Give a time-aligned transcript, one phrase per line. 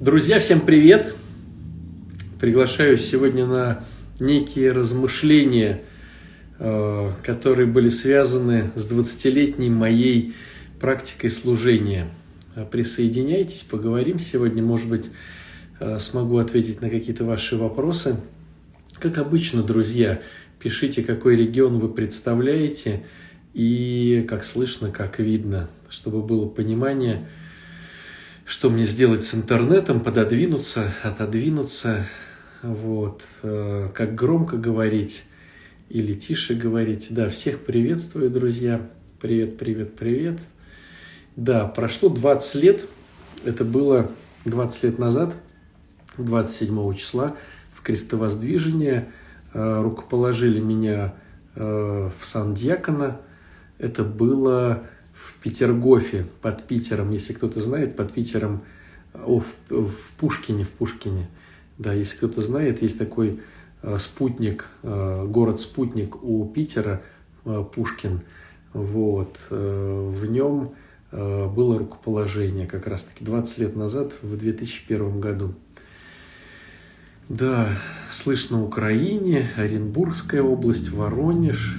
[0.00, 1.14] Друзья, всем привет!
[2.40, 3.84] Приглашаю сегодня на
[4.18, 5.82] некие размышления,
[6.58, 10.34] э, которые были связаны с 20-летней моей
[10.80, 12.08] практикой служения.
[12.72, 15.10] Присоединяйтесь, поговорим сегодня, может быть,
[15.78, 18.16] э, смогу ответить на какие-то ваши вопросы.
[18.98, 20.20] Как обычно, друзья,
[20.58, 23.04] пишите, какой регион вы представляете
[23.54, 27.28] и как слышно, как видно, чтобы было понимание–
[28.44, 32.04] что мне сделать с интернетом, пододвинуться, отодвинуться,
[32.62, 35.24] вот, э, как громко говорить
[35.88, 37.08] или тише говорить.
[37.10, 38.86] Да, всех приветствую, друзья.
[39.20, 40.38] Привет, привет, привет.
[41.36, 42.82] Да, прошло 20 лет,
[43.44, 44.10] это было
[44.44, 45.34] 20 лет назад,
[46.18, 47.36] 27 числа
[47.72, 49.10] в крестовоздвижение,
[49.54, 51.14] э, рукоположили меня
[51.54, 53.20] э, в сан Дьякона.
[53.78, 54.86] Это было
[55.44, 58.62] Петергофе, под Питером, если кто-то знает, под Питером,
[59.12, 61.28] о, в, в Пушкине, в Пушкине.
[61.76, 63.40] Да, если кто-то знает, есть такой
[63.82, 67.02] э, спутник, э, город-спутник у Питера,
[67.44, 68.22] э, Пушкин.
[68.72, 70.72] Вот, э, в нем
[71.12, 75.54] э, было рукоположение как раз-таки 20 лет назад, в 2001 году.
[77.28, 77.68] Да,
[78.10, 81.76] слышно Украине, Оренбургская область, Воронеж,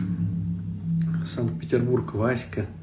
[1.25, 2.67] Санкт-Петербург, Васька–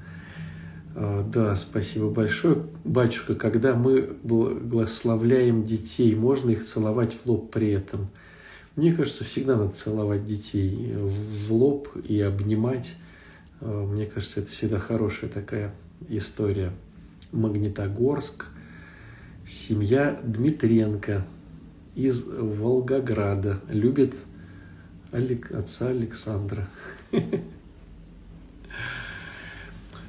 [0.95, 2.67] да, спасибо большое.
[2.85, 8.09] Батюшка, когда мы благословляем детей, можно их целовать в лоб при этом?
[8.77, 12.95] Мне кажется, всегда надо целовать детей в лоб и обнимать.
[13.61, 15.75] А, мне кажется, это всегда хорошая такая
[16.09, 16.73] история.
[17.33, 18.47] Магнитогорск,
[19.47, 21.25] семья Дмитренко
[21.95, 24.15] из Волгограда любит
[25.11, 26.69] отца Александра.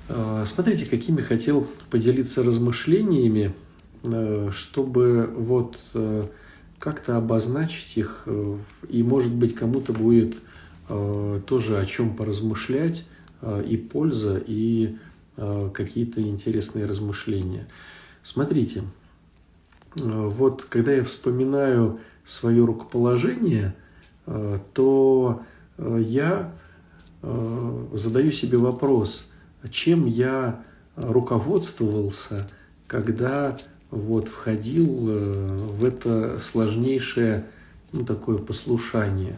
[0.09, 3.53] А, смотрите, какими хотел поделиться размышлениями,
[4.03, 6.23] э, чтобы вот э,
[6.79, 8.57] как-то обозначить их, э,
[8.89, 10.35] и, может быть, кому-то будет
[11.47, 13.05] тоже о чем поразмышлять,
[13.65, 14.97] и польза, и
[15.37, 17.67] какие-то интересные размышления.
[18.21, 18.83] Смотрите,
[19.95, 23.75] вот когда я вспоминаю свое рукоположение,
[24.73, 25.41] то
[25.81, 26.53] я
[27.21, 29.31] задаю себе вопрос–
[29.69, 30.63] чем я
[30.95, 32.47] руководствовался,
[32.87, 33.57] когда
[33.89, 37.45] вот входил э, в это сложнейшее
[37.91, 39.37] ну, такое послушание.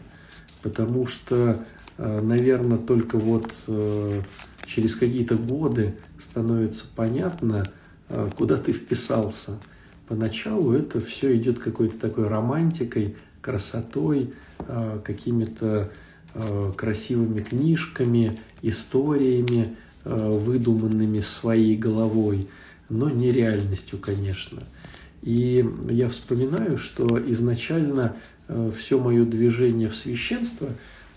[0.61, 1.63] Потому что,
[1.97, 4.21] э, наверное, только вот э,
[4.65, 7.65] через какие-то годы становится понятно,
[8.37, 9.57] куда ты вписался.
[10.07, 14.33] Поначалу это все идет какой-то такой романтикой, красотой,
[15.03, 15.91] какими-то
[16.75, 22.47] красивыми книжками, историями, Э, выдуманными своей головой,
[22.89, 24.63] но не реальностью, конечно.
[25.23, 28.15] И я вспоминаю, что изначально
[28.47, 30.69] э, все мое движение в священство,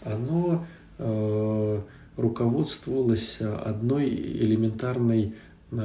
[0.03, 0.66] оно
[0.97, 1.81] э,
[2.16, 5.34] руководствовалось одной элементарной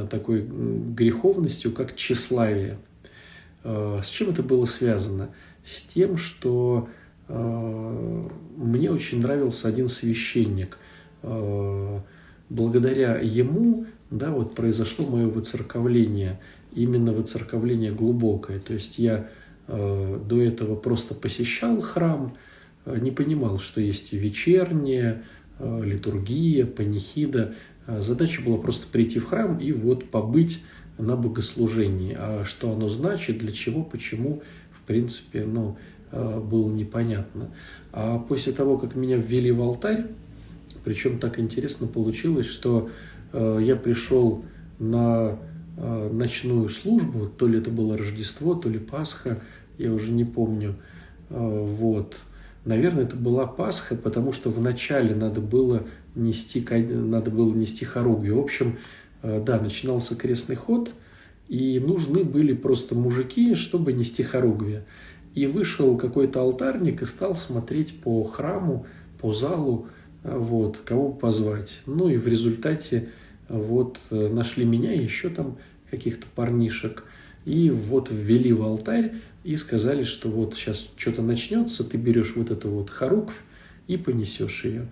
[0.09, 2.77] такой греховностью, как тщеславие.
[3.65, 5.29] С чем это было связано?
[5.65, 6.87] С тем, что
[7.27, 10.77] мне очень нравился один священник–
[12.53, 16.39] благодаря ему да, вот произошло мое выцерковление,
[16.71, 18.59] именно выцерковление глубокое.
[18.59, 19.27] То есть я
[19.67, 22.37] э, до этого просто посещал храм,
[22.85, 25.23] э, не понимал, что есть вечерняя,
[25.57, 27.55] э, литургия, панихида.
[27.87, 30.63] Э, задача была просто прийти в храм и вот побыть
[30.99, 32.15] на богослужении.
[32.17, 35.77] А что оно значит, для чего, почему, в принципе, ну,
[36.11, 37.49] э, было непонятно.
[37.91, 40.05] А после того, как меня ввели в алтарь,
[40.83, 42.89] причем так интересно получилось, что
[43.31, 44.43] э, я пришел
[44.79, 45.37] на
[45.77, 49.39] э, ночную службу, то ли это было Рождество, то ли Пасха,
[49.77, 50.75] я уже не помню.
[51.29, 52.15] Э, вот.
[52.65, 55.83] Наверное, это была Пасха, потому что вначале надо было
[56.15, 58.29] нести, надо было нести хоругвь.
[58.29, 58.77] В общем,
[59.21, 60.91] э, да, начинался крестный ход,
[61.47, 64.81] и нужны были просто мужики, чтобы нести хоругвь.
[65.35, 68.85] И вышел какой-то алтарник и стал смотреть по храму,
[69.19, 69.87] по залу,
[70.23, 71.81] вот, кого позвать.
[71.85, 73.09] Ну и в результате
[73.49, 75.57] вот нашли меня и еще там
[75.89, 77.03] каких-то парнишек,
[77.45, 82.51] и вот ввели в алтарь и сказали, что вот сейчас что-то начнется, ты берешь вот
[82.51, 83.35] эту вот хоруквь
[83.87, 84.87] и понесешь ее.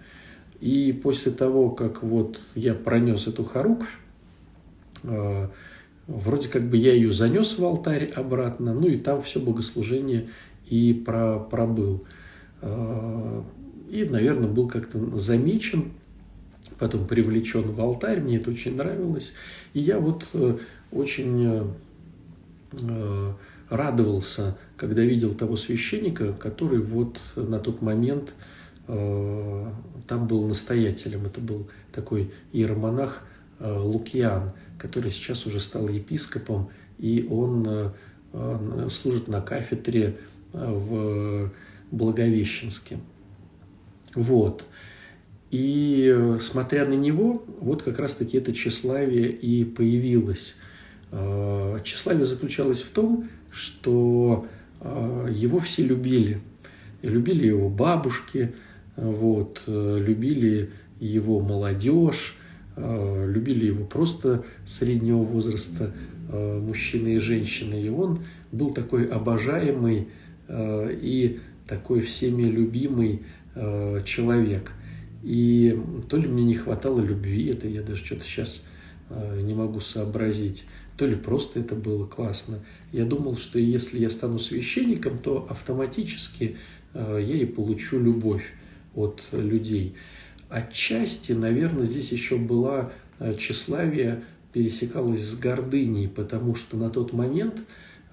[0.60, 3.90] И после того, как вот я пронес эту хоруквь,
[5.04, 5.48] э,
[6.08, 10.30] вроде как бы я ее занес в алтарь обратно, ну и там все богослужение
[10.70, 12.06] и про, пробыл.
[12.62, 13.42] Э,
[13.92, 15.92] и, наверное, был как-то замечен,
[16.80, 19.34] потом привлечен в алтарь, мне это очень нравилось.
[19.74, 20.58] И я вот э,
[20.94, 21.76] очень
[22.72, 23.34] э,
[23.70, 28.34] радовался, когда видел того священника, который вот на тот момент
[28.88, 29.72] э,
[30.08, 31.26] там был настоятелем.
[31.26, 33.24] Это был такой иеромонах
[33.60, 40.18] э, Лукиан, который сейчас уже стал епископом, и он э, служит на кафедре
[40.54, 41.52] в
[41.92, 42.98] Благовещенске.
[44.16, 44.66] Вот.
[45.50, 50.56] И смотря на него, вот как раз-таки это тщеславие и появилось.
[51.84, 54.48] Тщеславие заключалось в том, что
[54.82, 56.40] его все любили.
[57.02, 58.54] Любили его бабушки,
[58.96, 60.70] вот, любили
[61.02, 62.38] его молодежь,
[62.78, 65.94] э, любили его просто среднего возраста
[66.30, 67.82] э, мужчины и женщины.
[67.82, 68.20] И он
[68.52, 70.08] был такой обожаемый
[70.48, 73.24] э, и такой всеми любимый
[74.06, 74.72] человек.
[75.24, 75.78] И
[76.10, 78.64] то ли мне не хватало любви, это я даже что-то сейчас
[79.10, 80.66] не могу сообразить,
[80.98, 82.60] то ли просто это было классно.
[82.92, 86.56] Я думал, что если я стану священником, то автоматически
[86.94, 88.46] я и получу любовь
[88.96, 89.96] от людей.
[90.52, 97.62] Отчасти, наверное, здесь еще была э, тщеславие пересекалось с гордыней, потому что на тот момент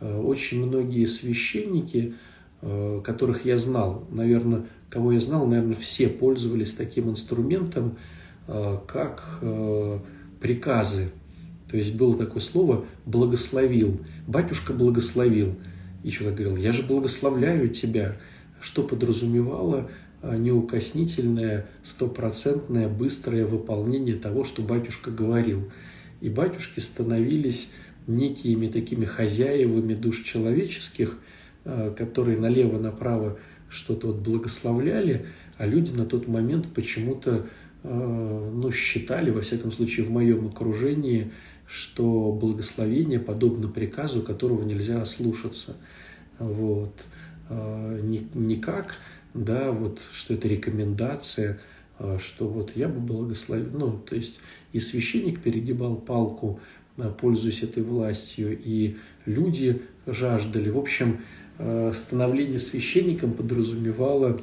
[0.00, 2.14] э, очень многие священники,
[2.62, 7.96] э, которых я знал, наверное, кого я знал, наверное, все пользовались таким инструментом,
[8.46, 9.42] как
[10.40, 11.10] приказы.
[11.70, 14.00] То есть было такое слово «благословил».
[14.26, 15.54] Батюшка благословил.
[16.02, 18.16] И человек говорил, я же благословляю тебя.
[18.60, 19.90] Что подразумевало
[20.22, 25.70] а, неукоснительное, стопроцентное, быстрое выполнение того, что батюшка говорил.
[26.20, 27.72] И батюшки становились
[28.06, 31.18] некими такими хозяевами душ человеческих,
[31.64, 33.38] которые налево-направо
[33.68, 35.26] что-то вот благословляли,
[35.56, 37.46] а люди на тот момент почему-то
[37.84, 41.32] а, ну, считали, во всяком случае в моем окружении,
[41.66, 45.76] что благословение подобно приказу, которого нельзя ослушаться.
[46.38, 46.94] Вот.
[48.34, 48.96] Никак
[49.34, 51.60] да, вот, что это рекомендация,
[51.98, 54.40] а, что вот я бы благословил, ну, то есть
[54.72, 56.60] и священник перегибал палку,
[57.20, 60.68] пользуясь этой властью, и люди жаждали.
[60.68, 61.20] В общем,
[61.92, 64.40] становление священником подразумевало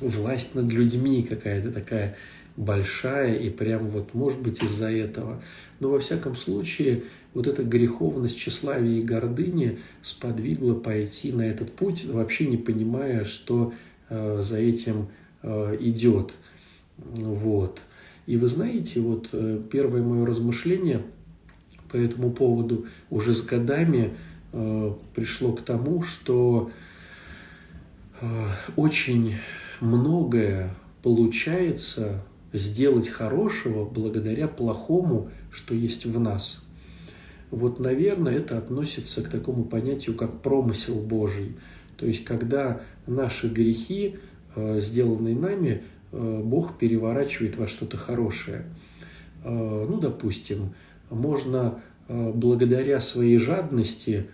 [0.00, 2.16] власть над людьми какая-то такая
[2.56, 5.42] большая, и прям вот, может быть, из-за этого.
[5.80, 7.04] Но во всяком случае,
[7.34, 13.74] вот эта греховность, тщеславие и гордыни сподвигла пойти на этот путь, вообще не понимая, что
[14.10, 15.06] Э, за этим
[15.42, 16.32] э, идет.
[16.98, 17.80] Вот.
[18.26, 21.02] И вы знаете, вот э, первое мое размышление
[21.90, 24.14] по этому поводу уже с годами
[24.52, 26.70] пришло к тому, что
[28.76, 29.34] очень
[29.80, 36.64] многое получается сделать хорошего благодаря плохому, что есть в нас.
[37.50, 41.56] Вот, наверное, это относится к такому понятию, как промысел Божий.
[41.96, 44.18] То есть, когда наши грехи,
[44.54, 45.82] э, сделанные нами,
[46.12, 48.64] э, Бог переворачивает во что-то хорошее.
[49.44, 50.74] Э, ну, допустим,
[51.08, 54.26] можно благодаря своей жадности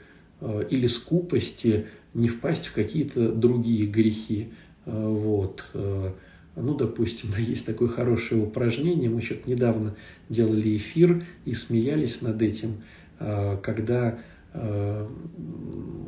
[0.71, 4.49] или скупости не впасть в какие-то другие грехи.
[4.85, 5.65] Вот.
[5.75, 9.97] Ну, допустим, да, есть такое хорошее упражнение, мы что-то недавно
[10.29, 12.83] делали эфир и смеялись над этим,
[13.19, 14.19] когда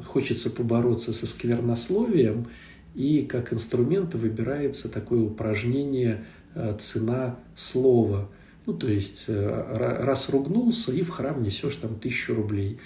[0.06, 2.48] хочется побороться со сквернословием,
[2.94, 6.24] и как инструмент выбирается такое упражнение
[6.54, 8.28] э, «цена слова».
[8.66, 12.80] Ну, то есть, э, раз ругнулся, и в храм несешь там тысячу рублей.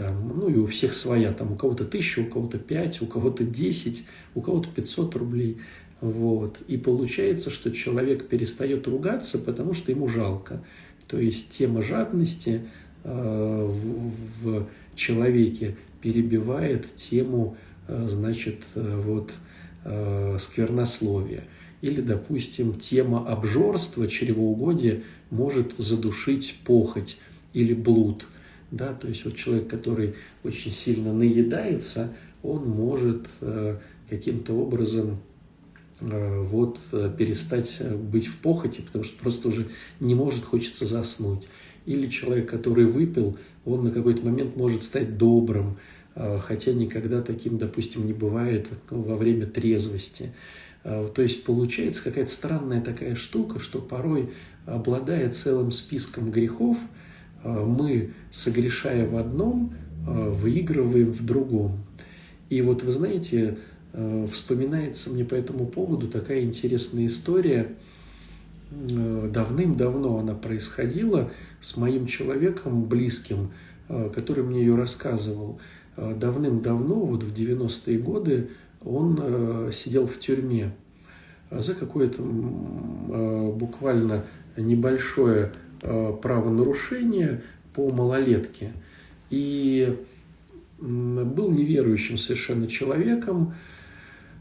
[0.00, 3.44] Там, ну, и у всех своя, там, у кого-то тысяча, у кого-то пять, у кого-то
[3.44, 5.58] десять, у кого-то пятьсот рублей.
[6.00, 6.56] Вот.
[6.68, 10.64] И получается, что человек перестает ругаться, потому что ему жалко.
[11.06, 12.62] То есть тема жадности
[13.04, 19.32] э, в, в человеке перебивает тему, э, значит, э, вот
[19.84, 21.44] э, сквернословия.
[21.82, 27.18] Или, допустим, тема обжорства, чревоугодия может задушить похоть
[27.52, 28.24] или блуд.
[28.70, 32.12] Да, то есть вот человек, который очень сильно наедается,
[32.42, 33.26] он может
[34.08, 35.18] каким-то образом
[36.00, 36.78] вот
[37.18, 39.66] перестать быть в похоти, потому что просто уже
[39.98, 41.46] не может, хочется заснуть.
[41.84, 45.76] Или человек, который выпил, он на какой-то момент может стать добрым,
[46.14, 50.32] хотя никогда таким, допустим, не бывает ну, во время трезвости.
[50.82, 54.30] То есть получается какая-то странная такая штука, что порой,
[54.64, 56.78] обладая целым списком грехов,
[57.44, 59.74] мы, согрешая в одном,
[60.06, 61.78] выигрываем в другом.
[62.48, 63.58] И вот вы знаете,
[64.30, 67.74] вспоминается мне по этому поводу такая интересная история.
[68.70, 71.30] Давным-давно она происходила
[71.60, 73.50] с моим человеком близким,
[73.88, 75.58] который мне ее рассказывал.
[75.96, 78.50] давным-давно, вот в 90-е годы,
[78.82, 80.74] он сидел в тюрьме
[81.50, 84.24] за какое-то буквально
[84.56, 87.42] небольшое правонарушение
[87.74, 88.72] по малолетке.
[89.30, 89.96] И
[90.78, 93.54] был неверующим совершенно человеком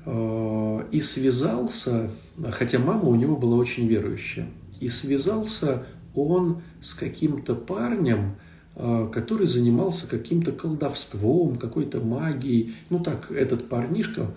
[0.05, 2.09] и связался,
[2.51, 4.47] хотя мама у него была очень верующая,
[4.79, 5.83] и связался
[6.15, 8.35] он с каким-то парнем,
[8.75, 12.75] а, который занимался каким-то колдовством, какой-то магией.
[12.89, 14.33] Ну так, этот парнишка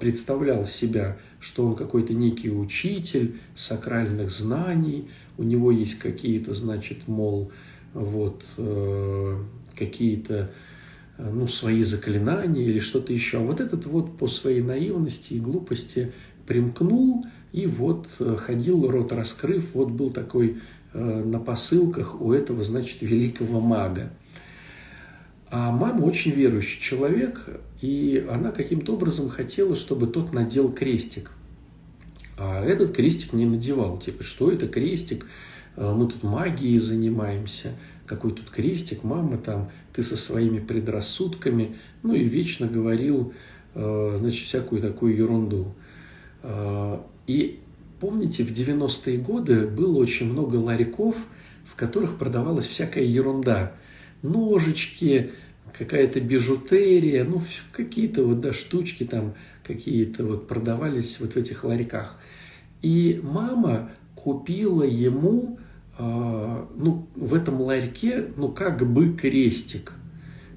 [0.00, 5.08] представлял себя, что он какой-то некий учитель сакральных знаний,
[5.38, 7.52] у него есть какие-то, значит, мол,
[7.94, 9.38] вот, э,
[9.76, 10.50] какие-то
[11.18, 13.38] ну, свои заклинания или что-то еще.
[13.38, 16.12] А вот этот вот по своей наивности и глупости
[16.46, 20.58] примкнул и вот э, ходил, рот раскрыв, вот был такой
[20.94, 24.10] Э, на посылках у этого, значит, великого мага.
[25.50, 27.48] А мама очень верующий человек,
[27.80, 31.30] и она каким-то образом хотела, чтобы тот надел крестик.
[32.36, 33.98] А этот крестик не надевал.
[33.98, 35.26] Типа, что это крестик?
[35.76, 37.72] Э, мы тут магией занимаемся.
[38.06, 39.04] Какой тут крестик?
[39.04, 41.76] Мама там, ты со своими предрассудками.
[42.02, 43.32] Ну и вечно говорил,
[43.74, 45.74] э, значит, всякую такую ерунду.
[47.28, 47.60] И
[48.02, 51.14] Помните, в 90-е годы было очень много ларьков,
[51.64, 53.74] в которых продавалась всякая ерунда.
[54.22, 55.30] Ножички,
[55.72, 62.16] какая-то бижутерия, ну, какие-то вот, да, штучки там какие-то вот продавались вот в этих ларьках.
[62.82, 65.58] И мама купила ему,
[65.98, 69.92] э, ну, в этом ларьке, ну, как бы крестик.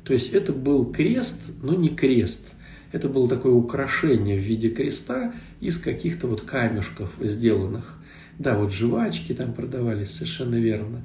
[0.03, 2.53] То есть это был крест, но не крест.
[2.91, 7.97] Это было такое украшение в виде креста из каких-то вот камешков сделанных.
[8.37, 11.01] Да, вот жвачки там продавались, совершенно верно.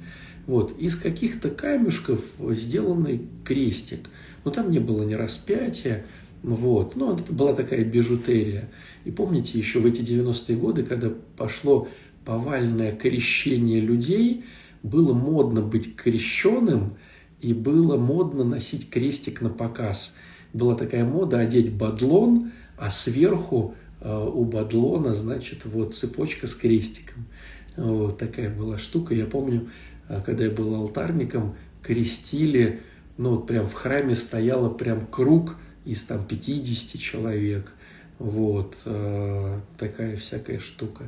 [0.47, 4.09] Вот, из каких-то камешков сделанный крестик.
[4.43, 6.05] Но там не было ни распятия,
[6.43, 6.95] вот.
[6.95, 8.69] Но это была такая бижутерия.
[9.05, 11.87] И помните, еще в эти 90-е годы, когда пошло
[12.25, 14.45] повальное крещение людей,
[14.83, 16.97] было модно быть крещенным,
[17.39, 20.15] и было модно носить крестик на показ–
[20.53, 27.25] была такая мода одеть бадлон, а сверху э, у бадлона, значит, вот цепочка с крестиком.
[27.77, 29.13] Вот такая была штука.
[29.13, 29.69] Я помню,
[30.09, 32.81] э, когда я был алтарником, крестили,
[33.17, 37.71] ну вот прям в храме стояло прям круг из там 50 человек.
[38.19, 41.05] Вот, э, такая всякая штука.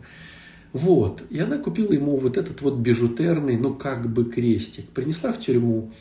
[0.72, 4.90] Вот, и она купила ему вот этот вот бижутерный, ну как бы крестик.
[4.90, 5.92] Принесла в тюрьму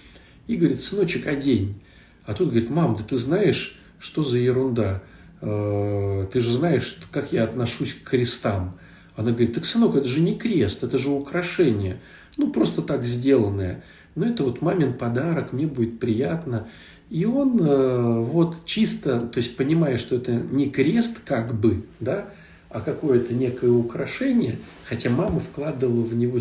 [0.46, 1.80] и говорит, сыночек, одень.
[2.24, 5.02] А тут говорит, мам, да ты знаешь, что за ерунда?
[5.42, 8.78] Э, ты же знаешь, как я отношусь к крестам.
[9.14, 12.00] Она говорит, так, сынок, это же не крест, это же украшение.
[12.38, 13.84] Ну, просто так сделанное.
[14.14, 16.68] Но это вот мамин подарок, мне будет приятно.
[17.12, 22.30] И он э, вот чисто, то есть понимая, что это не крест как бы, да,
[22.70, 26.38] а какое-то некое украшение, хотя мама вкладывала в него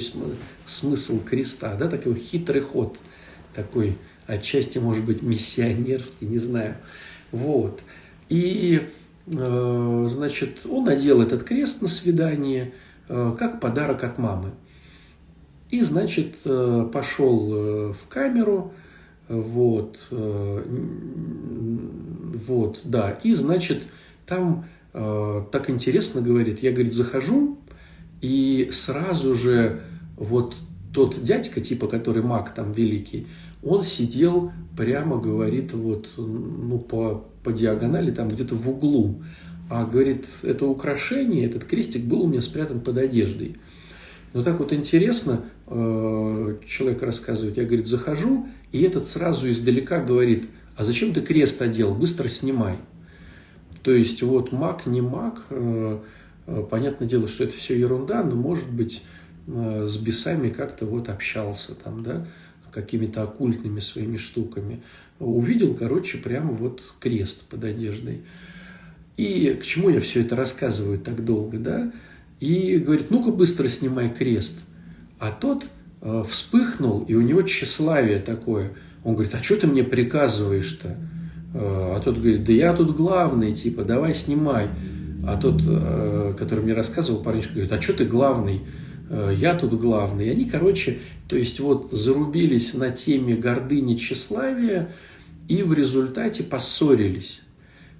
[0.66, 2.98] смысл креста, да, такой хитрый ход
[3.54, 3.98] такой–
[4.28, 6.76] отчасти, может быть, миссионерский, не знаю.
[7.32, 7.82] Вот.
[8.30, 8.90] И,
[9.28, 12.74] э, значит, он надел этот крест на свидание
[13.10, 14.52] э, как подарок от мамы.
[15.70, 18.74] И, значит, э, пошел в камеру,
[19.40, 19.98] вот,
[22.48, 23.84] вот, да, и, значит,
[24.26, 27.58] там так интересно говорит, я, говорит, захожу,
[28.20, 29.82] и сразу же
[30.18, 30.56] вот
[30.94, 33.28] тот дядька, типа, который маг там великий,
[33.64, 39.22] он сидел прямо, говорит, вот, ну, по, по диагонали, там где-то в углу.
[39.70, 43.56] А, говорит, это украшение, этот крестик был у меня спрятан под одеждой.
[44.34, 50.48] Но так вот интересно, э, человек рассказывает, я, говорит, захожу, и этот сразу издалека говорит,
[50.76, 52.78] а зачем ты крест одел, быстро снимай.
[53.84, 56.00] То есть вот маг, не маг, э,
[56.48, 59.04] э, понятное дело, что это все ерунда, но может быть
[59.48, 62.28] с бесами как-то вот общался там, да,
[62.72, 64.82] какими-то оккультными своими штуками.
[65.20, 68.22] Увидел, короче, прямо вот крест под одеждой.
[69.18, 71.92] И к чему я все это рассказываю так долго, да?
[72.40, 74.60] И говорит, ну-ка быстро снимай крест.
[75.20, 75.68] А тот э,
[76.26, 78.74] вспыхнул, и у него тщеславие такое.
[79.04, 80.98] Он говорит, а что ты мне приказываешь-то?
[81.54, 84.70] Э, а тот говорит, да я тут главный, типа, давай снимай.
[85.26, 88.62] А тот, э, который мне рассказывал, парнишка говорит, а что ты главный?
[89.10, 90.28] Э, я тут главный.
[90.28, 94.94] И они, короче, то есть вот зарубились на теме гордыни тщеславия
[95.48, 97.42] и в результате поссорились.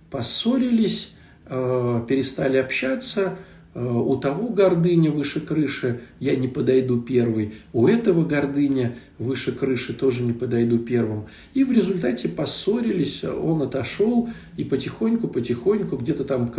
[0.10, 1.10] Поссорились,
[1.46, 3.38] э, перестали общаться,
[3.74, 10.24] у того гордыня выше крыши, я не подойду первый, у этого гордыня выше крыши, тоже
[10.24, 11.28] не подойду первым.
[11.54, 16.52] И в результате поссорились, он отошел и потихоньку-потихоньку где-то там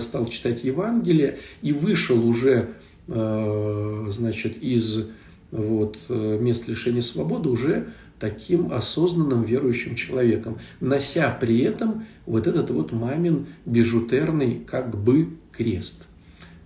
[0.00, 2.68] стал читать Евангелие и вышел уже,
[3.06, 5.06] значит, из
[5.50, 12.92] вот, мест лишения свободы уже таким осознанным верующим человеком, нося при этом вот этот вот
[12.92, 16.07] мамин бижутерный как бы крест.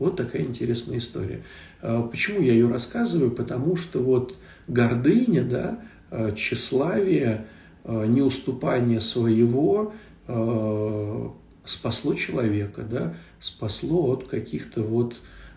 [0.03, 1.45] Вот такая интересная история.
[1.81, 3.31] А почему я ее рассказываю?
[3.31, 4.35] Потому что вот
[4.67, 5.79] гордыня, да,
[6.11, 7.47] а, тщеславие,
[7.85, 9.95] а, неуступание своего
[11.65, 15.17] спасло человека, да, спасло от каких-то вот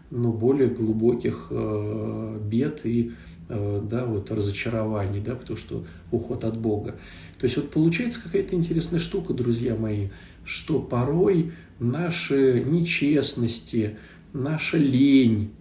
[0.09, 3.11] ну, более глубоких бед и
[3.47, 6.95] да, вот разочарований, да, потому что уход от Бога.
[7.37, 10.09] То есть вот получается какая-то интересная штука, друзья мои,
[10.43, 13.97] что порой наши нечестности,
[14.35, 15.51] наша лень,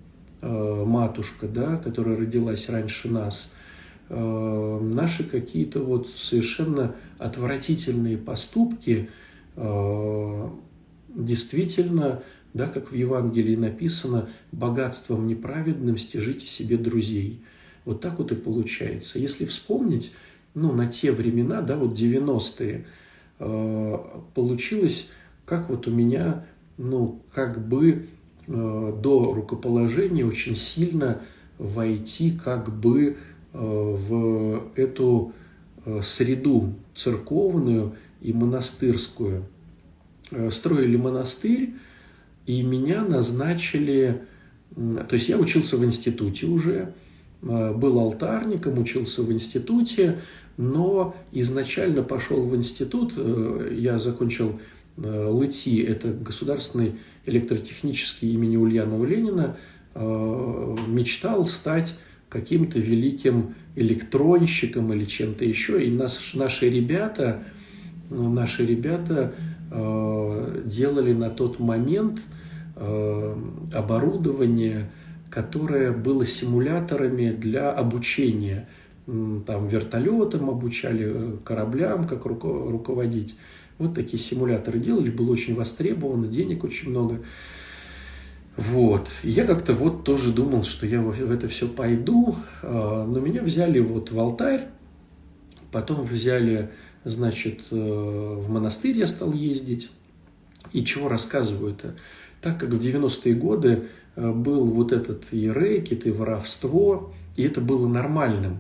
[0.43, 3.51] э, матушка, да, которая родилась раньше нас,
[4.09, 9.09] э, наши какие-то вот совершенно отвратительные поступки
[11.15, 17.41] действительно, да, как в Евангелии написано, богатством неправедным стяжите себе друзей–
[17.85, 19.19] вот так вот и получается.
[19.19, 20.15] Если вспомнить,
[20.55, 22.87] ну, на те времена, да, вот 90-е,
[23.39, 23.99] э,
[24.35, 25.11] получилось,
[25.45, 26.47] как вот у меня,
[26.79, 28.05] ну, как бы э,
[28.47, 31.23] до рукоположения очень сильно
[31.59, 33.17] войти как бы
[33.53, 35.33] э, в эту
[35.85, 39.45] э, среду церковную и монастырскую.
[40.31, 41.75] Э, строили монастырь,
[42.47, 44.23] и меня назначили,
[44.75, 46.93] то есть я учился в институте уже,
[47.47, 50.21] Э, был алтарником, учился в институте,
[50.57, 54.59] но изначально пошел в институт, э, я закончил э,
[54.97, 56.97] ЛЭТИ, это Государственный
[57.27, 59.57] электротехнический имени Ульянова Ленина,
[59.95, 61.97] мечтал стать
[62.29, 65.85] каким-то великим электронщиком или чем-то еще.
[65.85, 67.45] И нас, наши ребята,
[68.11, 69.35] наши ребята
[70.65, 72.21] делали на тот момент
[73.73, 74.91] оборудование,
[75.31, 78.69] которое было симуляторами для обучения.
[79.07, 83.37] Там вертолетам обучали, э, кораблям, как руко- руководить.
[83.79, 87.23] Вот такие симуляторы делали, было очень востребовано, денег очень много.
[88.57, 89.09] Вот.
[89.25, 93.81] я как-то вот тоже думал, что я в это все пойду, а, но меня взяли
[93.81, 94.69] вот в алтарь,
[95.73, 96.71] потом взяли,
[97.03, 99.91] значит, э, в монастырь я стал ездить.
[100.73, 101.97] И чего рассказываю-то?
[102.41, 107.61] Так как в 90-е годы Э, был вот этот и рэкет, и воровство, и это
[107.61, 108.59] было нормальным.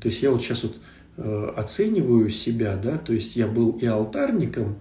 [0.00, 0.76] То есть я вот сейчас вот
[1.18, 4.76] оцениваю себя, да, то есть я был и алтарником,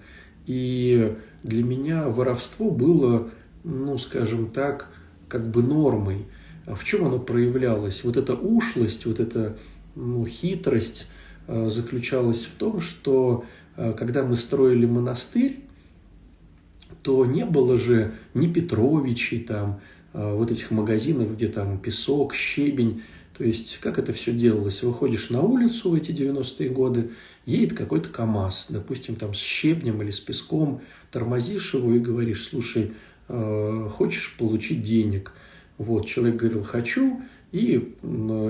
[0.45, 3.30] и для меня воровство было,
[3.63, 4.89] ну, скажем так,
[5.28, 6.26] как бы нормой.
[6.65, 8.04] А в чем оно проявлялось?
[8.04, 9.58] Вот эта ушлость, вот эта
[9.95, 11.10] ну, хитрость
[11.47, 13.45] э, заключалась в том, что
[13.76, 15.60] когда мы строили монастырь,
[17.04, 19.80] то не было же ни Петровичей там,
[20.17, 23.04] Э, вот этих магазинов, где там песок, щебень.
[23.38, 24.82] То есть, как это все делалось?
[24.82, 27.12] Выходишь на улицу в эти 90-е годы,
[27.45, 32.93] едет какой-то КАМАЗ, допустим, там с щебнем или с песком, тормозишь его и говоришь, слушай,
[33.28, 35.34] э, хочешь получить денег?
[35.78, 37.21] Вот, человек говорил, хочу,
[37.52, 37.95] и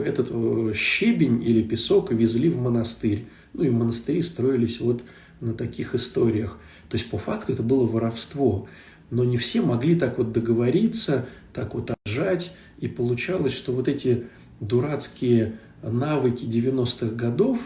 [0.06, 3.26] этот э, щебень или песок везли в монастырь.
[3.54, 5.04] Ну и монастыри строились вот
[5.42, 6.58] на таких историях.
[6.90, 8.70] То есть по факту это было воровство.
[9.10, 12.56] Но не все могли так вот договориться, так вот отжать.
[12.80, 14.26] И получалось, что вот эти
[14.60, 17.60] дурацкие навыки 90-х годов,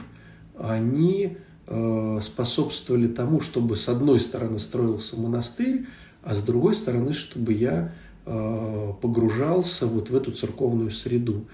[0.58, 5.86] они э, способствовали тому, чтобы с одной стороны строился монастырь,
[6.24, 7.94] а с другой стороны, чтобы я
[8.26, 11.46] э, погружался вот в эту церковную среду.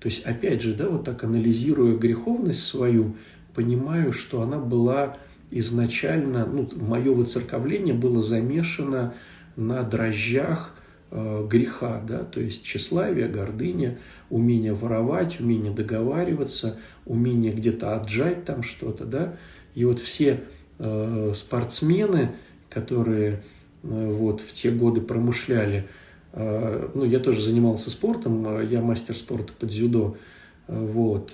[0.00, 3.16] То есть, опять же, да, вот так анализируя греховность свою,
[3.54, 5.16] понимаю, что она была
[5.50, 9.14] изначально, ну, мое выцерковление было замешано
[9.56, 10.74] на дрожжах
[11.48, 13.98] греха, да, то есть тщеславие, гордыня,
[14.30, 19.36] умение воровать, умение договариваться, умение где-то отжать там что-то, да,
[19.74, 20.44] и вот все
[20.78, 22.32] э, спортсмены,
[22.68, 23.42] которые
[23.82, 25.88] э, вот в те годы промышляли,
[26.32, 30.16] э, ну, я тоже занимался спортом, э, я мастер спорта под дзюдо,
[30.66, 31.32] э, вот,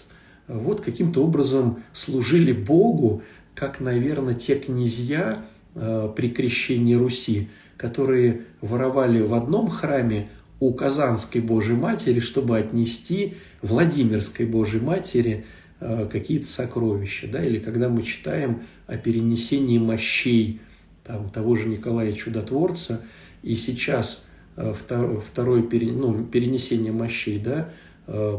[0.48, 3.22] вот каким-то образом служили Богу,
[3.54, 7.48] как, наверное, те князья э, при крещении Руси,
[7.80, 10.28] которые воровали в одном храме
[10.60, 15.46] у Казанской Божьей Матери, чтобы отнести Владимирской Божьей Матери
[15.80, 17.26] э, какие-то сокровища.
[17.28, 17.42] Да?
[17.42, 20.60] Или когда мы читаем о перенесении мощей
[21.04, 23.00] там, того же Николая Чудотворца,
[23.42, 27.70] и сейчас второе ну, перенесение мощей, да,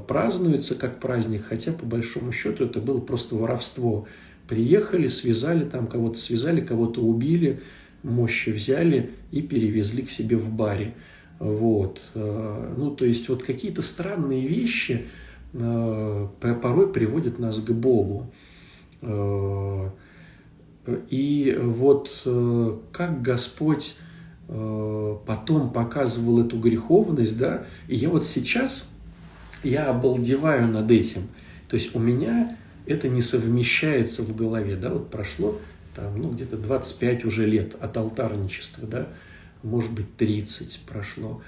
[0.08, 4.08] празднуется как праздник, хотя по большому счету это было просто воровство.
[4.48, 7.62] Приехали, связали там кого-то, связали, кого-то убили,
[8.04, 10.94] мощи взяли и перевезли к себе в баре.
[11.40, 12.02] Вот.
[12.14, 15.08] Ну, то есть вот какие-то странные вещи
[15.52, 18.32] порой приводят нас к Богу.
[21.10, 23.96] И вот э, как Господь
[24.48, 28.92] э, потом показывал эту греховность, да, и я вот сейчас,
[29.64, 31.28] я обалдеваю над этим.
[31.68, 35.60] То есть у меня это не совмещается в голове, да, вот прошло
[35.96, 39.08] там, ну, где-то 25 уже лет от алтарничества, да,
[39.64, 41.42] может быть, 30 прошло.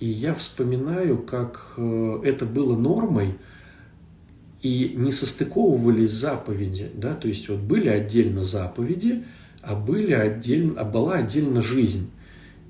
[0.00, 3.34] И я вспоминаю, как э, это было нормой,
[4.62, 9.24] и не состыковывались заповеди, да, то есть вот были отдельно заповеди,
[9.62, 12.10] а, были отдельно, а была отдельно жизнь.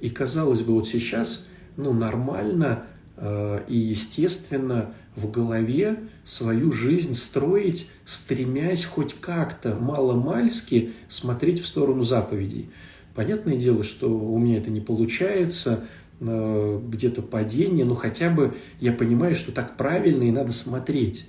[0.01, 2.85] И казалось бы, вот сейчас ну, нормально
[3.21, 12.71] и естественно в голове свою жизнь строить, стремясь хоть как-то мало-мальски смотреть в сторону заповедей.
[13.15, 15.85] Понятное дело, что у меня это не получается,
[16.21, 21.27] э, где-то падение, но хотя бы я понимаю, что так правильно и надо смотреть.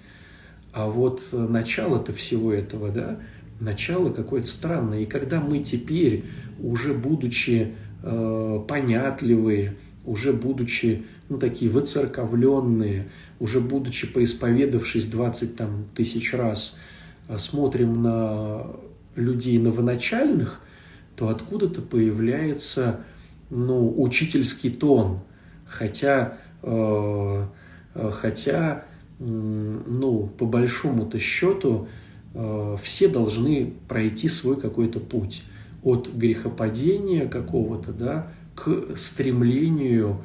[0.71, 3.19] А вот э, начало-то всего этого, да,
[3.59, 5.01] начало какое-то странное.
[5.01, 6.25] И когда мы теперь,
[6.61, 7.73] уже будучи
[8.03, 9.75] э, понятливые,
[10.05, 16.75] уже будучи, ну, такие выцерковленные, уже будучи поисповедавшись 20 там, тысяч раз,
[17.27, 18.67] э, смотрим на
[19.15, 20.61] людей новоначальных,
[21.15, 23.01] то откуда-то появляется,
[23.49, 25.19] ну, учительский тон.
[25.65, 27.45] Хотя, э,
[27.95, 28.85] э хотя
[29.19, 31.89] ну, по большому-то счету,
[32.33, 35.43] э, все должны пройти свой какой-то путь
[35.83, 40.21] от грехопадения какого-то, да, к стремлению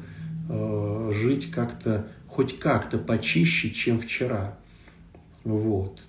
[0.49, 4.57] э, жить как-то, хоть как-то почище, чем вчера.
[5.43, 6.01] Вот.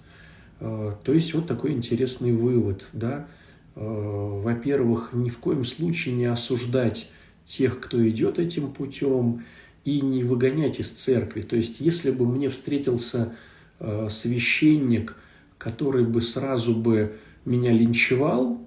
[0.61, 3.27] Э, то есть вот такой интересный вывод, да.
[3.75, 7.11] Во-первых, ни в коем случае не осуждать
[7.45, 9.45] тех, кто идет этим путем,
[9.87, 11.43] и не выгонять из церкви.
[11.43, 13.35] То есть, если бы мне встретился
[13.79, 15.17] э, священник,
[15.59, 18.61] который бы сразу бы меня линчевал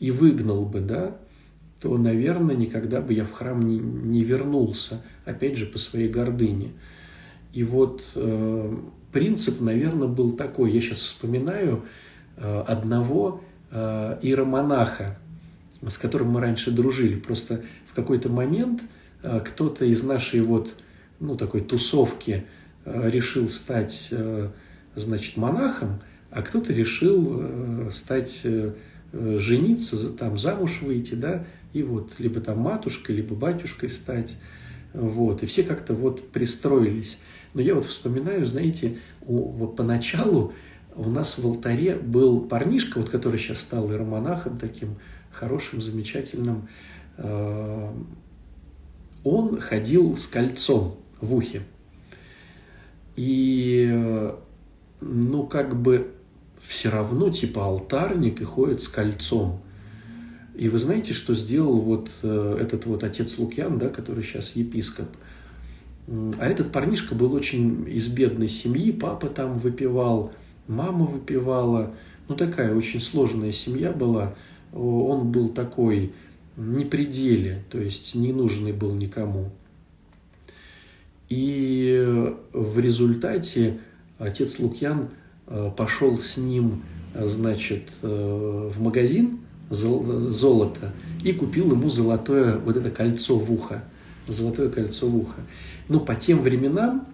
[0.00, 1.16] и выгнал бы, да,
[1.80, 6.72] то, наверное, никогда бы я в храм не, не вернулся, опять же, по своей гордыне.
[7.52, 8.76] И вот э,
[9.12, 10.72] принцип, наверное, был такой.
[10.72, 11.84] Я сейчас вспоминаю
[12.36, 15.18] э, одного э, иеромонаха,
[15.86, 17.16] с которым мы раньше дружили.
[17.16, 18.82] Просто в какой-то момент–
[19.22, 20.74] Э, кто-то из нашей вот,
[21.18, 22.46] ну, такой тусовки
[22.84, 24.48] э, решил стать, э,
[24.96, 28.46] значит, монахом, а кто-то решил стать,
[29.12, 34.36] жениться, там, замуж выйти, да, и вот либо там матушкой, либо батюшкой стать,
[34.92, 37.20] вот, и все как-то вот пристроились.
[37.54, 40.52] Но я вот вспоминаю, знаете, вот поначалу
[40.94, 44.96] у нас в алтаре был парнишка, вот который сейчас стал иеромонахом таким
[45.32, 46.68] хорошим, замечательным,
[49.22, 51.62] он ходил с кольцом в ухе.
[53.16, 54.32] И,
[55.00, 56.12] ну, как бы
[56.58, 59.62] все равно, типа, алтарник и ходит с кольцом.
[60.54, 65.08] И вы знаете, что сделал вот э, этот вот отец Лукьян, да, который сейчас епископ?
[66.08, 70.32] А этот парнишка был очень из бедной семьи, папа там выпивал,
[70.66, 71.94] мама выпивала.
[72.28, 74.34] Ну, такая очень сложная семья была.
[74.72, 76.12] Он был такой
[76.56, 79.50] не пределе, то есть не нужный был никому.
[81.28, 83.78] И в результате
[84.18, 85.10] отец Лукьян
[85.46, 86.82] э, пошел с ним,
[87.14, 89.38] значит, э, в магазин
[89.70, 93.84] золота и купил ему золотое вот это кольцо в ухо.
[94.26, 95.40] Золотое кольцо в ухо.
[95.88, 97.06] Но по тем временам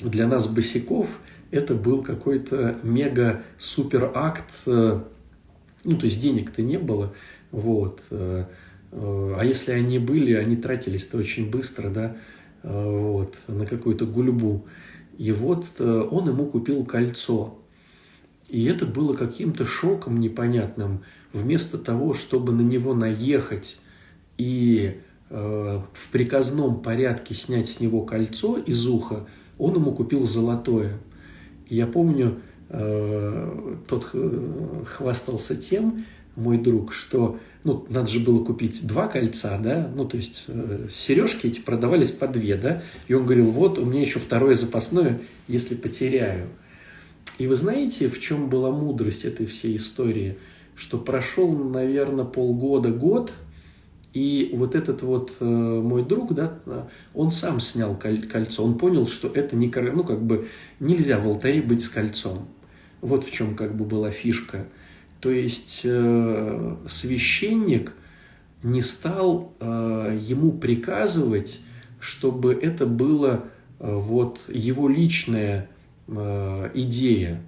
[0.00, 1.08] для нас, босиков,
[1.50, 4.50] это был какой-то мега-супер акт.
[4.66, 5.00] Э,
[5.84, 7.12] ну, то есть денег-то не было.
[7.50, 8.00] Вот.
[8.10, 8.46] Э,
[8.90, 12.16] э, а если они были, они тратились-то очень быстро, да,
[12.62, 14.66] вот, на какую-то гульбу.
[15.18, 17.58] И вот он ему купил кольцо.
[18.48, 21.00] И это было каким-то шоком непонятным.
[21.32, 23.78] Вместо того, чтобы на него наехать
[24.38, 29.26] и в приказном порядке снять с него кольцо из уха,
[29.58, 30.98] он ему купил золотое.
[31.68, 34.14] Я помню, тот
[34.86, 36.04] хвастался тем,
[36.36, 40.88] мой друг, что ну, надо же было купить два кольца, да, ну, то есть э,
[40.90, 45.20] сережки эти продавались по две, да, и он говорил, вот, у меня еще второе запасное,
[45.46, 46.48] если потеряю.
[47.38, 50.38] И вы знаете, в чем была мудрость этой всей истории?
[50.74, 53.32] Что прошел, наверное, полгода, год,
[54.12, 56.58] И вот этот вот э, мой друг, да,
[57.14, 60.48] он сам снял кольцо, он понял, что это не, ну, как бы
[60.80, 62.46] нельзя в алтаре быть с кольцом.
[63.00, 64.66] Вот в чем как бы была фишка.
[65.20, 67.92] То есть э, священник
[68.62, 71.60] не стал э, ему приказывать,
[72.00, 73.44] чтобы это было
[73.78, 75.68] э, вот его личная
[76.08, 77.40] э, идея.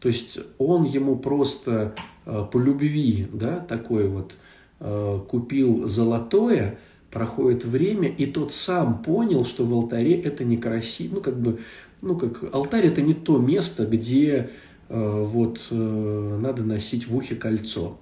[0.00, 2.17] То есть он ему просто э,
[2.52, 4.34] по любви, да, такой вот
[4.80, 6.78] Э, купил золотое,
[7.10, 11.58] проходит время, и тот сам понял, что в алтаре это некрасиво, ну, как бы,
[12.00, 14.50] ну, как алтарь это не то место, где
[14.88, 17.98] э, вот э, надо носить в ухе кольцо.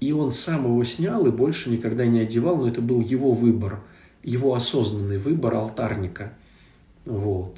[0.00, 3.80] И он сам его снял и больше никогда не одевал, но это был его выбор,
[4.22, 6.34] его осознанный выбор алтарника.
[7.06, 7.56] Вот.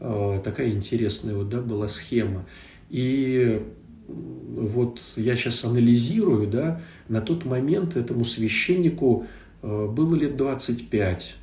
[0.00, 2.44] Э, такая интересная вот, да, была схема.
[2.90, 3.62] И
[4.08, 9.26] вот я сейчас анализирую, да, на тот момент этому священнику
[9.62, 11.36] э, было лет 25.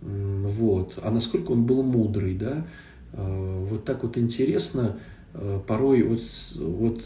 [0.00, 0.98] Вот.
[1.02, 2.66] А насколько он был мудрый, да?
[3.12, 4.98] Э, вот так вот интересно,
[5.34, 6.22] э, порой вот,
[6.56, 7.04] вот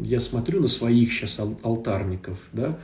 [0.00, 2.78] я смотрю на своих сейчас алтарников, да,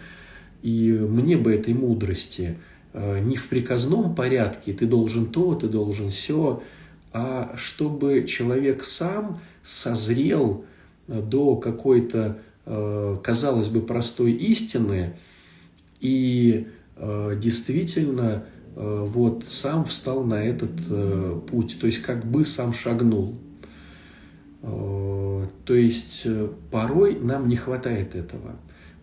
[0.62, 2.58] и мне бы этой мудрости
[2.92, 6.60] не в приказном порядке, ты должен то, ты должен все,
[7.12, 10.64] а чтобы человек сам созрел
[11.10, 12.38] до какой-то
[12.72, 15.14] Э, казалось бы, простой истины,
[15.98, 18.44] и э, действительно
[18.76, 20.70] э, вот сам встал на этот
[21.46, 23.36] путь, то есть как бы сам шагнул.
[24.62, 26.26] То есть
[26.70, 28.56] порой нам не хватает этого.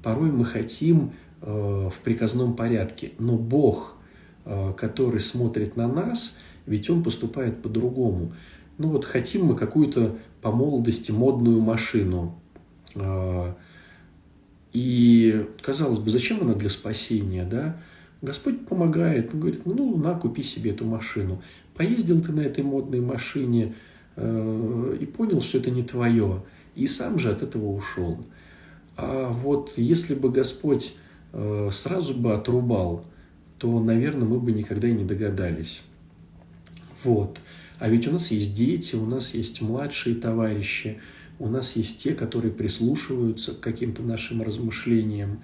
[0.03, 3.95] Порой мы хотим в приказном порядке, но Бог,
[4.45, 8.33] который смотрит на нас, ведь Он поступает по-другому.
[8.77, 12.39] Ну вот хотим мы какую-то по молодости модную машину,
[12.95, 13.53] а,
[14.71, 17.75] и, казалось бы, зачем она для спасения, да?
[18.21, 21.41] Господь помогает, он говорит, ну, на, купи себе эту машину.
[21.75, 23.75] Поездил ты на этой модной машине
[24.15, 26.41] э, и понял, что это не твое,
[26.75, 28.17] и сам же от этого ушел.
[28.95, 30.95] А вот если бы Господь
[31.33, 33.05] э, сразу бы отрубал,
[33.57, 35.83] то, наверное, мы бы никогда и не догадались.
[37.03, 37.37] Вот.
[37.79, 40.99] А ведь у нас есть дети, у нас есть младшие товарищи–
[41.39, 45.41] у нас есть те, которые прислушиваются к каким-то нашим размышлениям.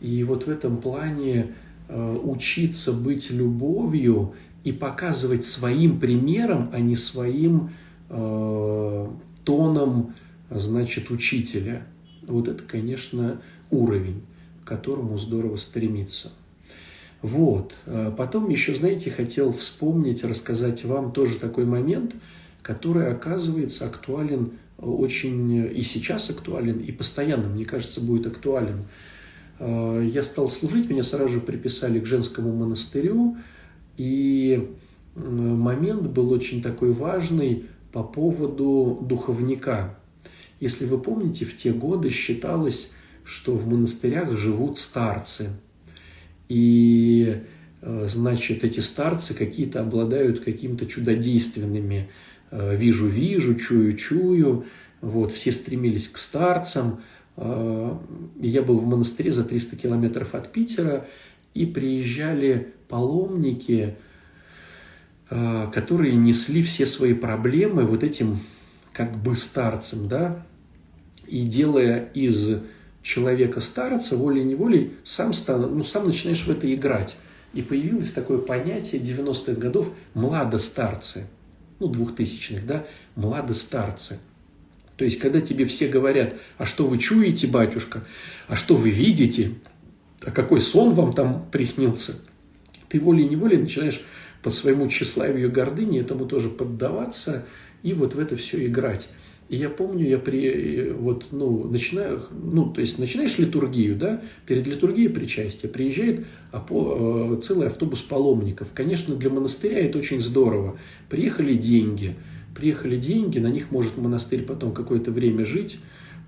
[0.00, 1.54] И вот в этом плане
[1.88, 7.70] э, учиться быть любовью и показывать своим примером, а не своим
[8.08, 9.08] э,
[9.44, 10.14] тоном,
[10.50, 11.86] значит, учителя.
[12.26, 14.22] Вот это, конечно, уровень,
[14.64, 16.32] к которому здорово стремиться.
[17.22, 17.74] Вот.
[17.86, 22.14] Э, потом еще, знаете, хотел вспомнить, рассказать вам тоже такой момент,
[22.62, 28.84] который оказывается актуален очень и сейчас актуален, и постоянно, мне кажется, будет актуален.
[29.58, 33.36] Э, я стал служить, меня сразу же приписали к женскому монастырю,
[33.96, 34.70] и
[35.16, 39.98] момент был очень такой важный по поводу духовника.
[40.60, 42.92] Если вы помните, в те годы считалось,
[43.24, 45.50] что в монастырях живут старцы.
[46.48, 47.42] И,
[47.82, 52.08] э, значит, эти старцы какие-то обладают какими-то чудодейственными
[52.50, 54.66] Э, вижу-вижу, чую-чую.
[55.00, 57.02] Вот, все стремились к старцам.
[57.36, 57.96] Э,
[58.40, 61.06] я был в монастыре за 300 километров от Питера,
[61.54, 63.96] и приезжали паломники,
[65.28, 68.38] которые несли все свои проблемы вот этим
[68.92, 70.46] как бы старцем, да,
[71.26, 72.60] и делая из
[73.08, 77.16] человека старца волей-неволей, сам, стан, ну, сам начинаешь в это играть.
[77.54, 81.26] И появилось такое понятие 90-х годов «младостарцы»
[81.80, 84.18] ну, двухтысячных, да, младостарцы.
[84.98, 88.04] То есть, когда тебе все говорят, а что вы чуете, батюшка,
[88.46, 89.52] а что вы видите,
[90.22, 92.16] а какой сон вам там приснился,
[92.90, 94.04] ты волей-неволей начинаешь
[94.42, 97.46] по своему тщеславию и гордыне этому тоже поддаваться
[97.82, 99.08] и вот в это все играть.
[99.48, 104.66] И я помню, я при, вот, ну, начинаю, ну, то есть начинаешь литургию, да, перед
[104.66, 108.68] литургией причастия приезжает апо, э, целый автобус паломников.
[108.74, 110.78] Конечно, для монастыря это очень здорово.
[111.08, 112.14] Приехали деньги,
[112.54, 115.78] приехали деньги, на них может монастырь потом какое-то время жить,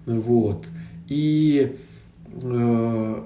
[0.06, 0.64] вот.
[1.06, 1.76] И
[2.42, 3.22] э,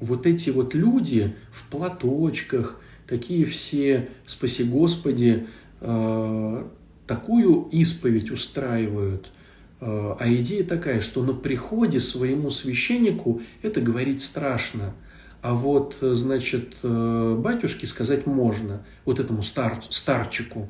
[0.00, 5.46] вот эти вот люди в платочках, такие все, спаси Господи,
[5.80, 6.64] э,
[7.08, 9.32] такую исповедь устраивают.
[9.80, 14.94] Э, а идея такая, что на приходе своему священнику это говорить страшно.
[15.40, 20.68] А вот, значит, э, батюшке сказать можно, вот этому стар, старчику,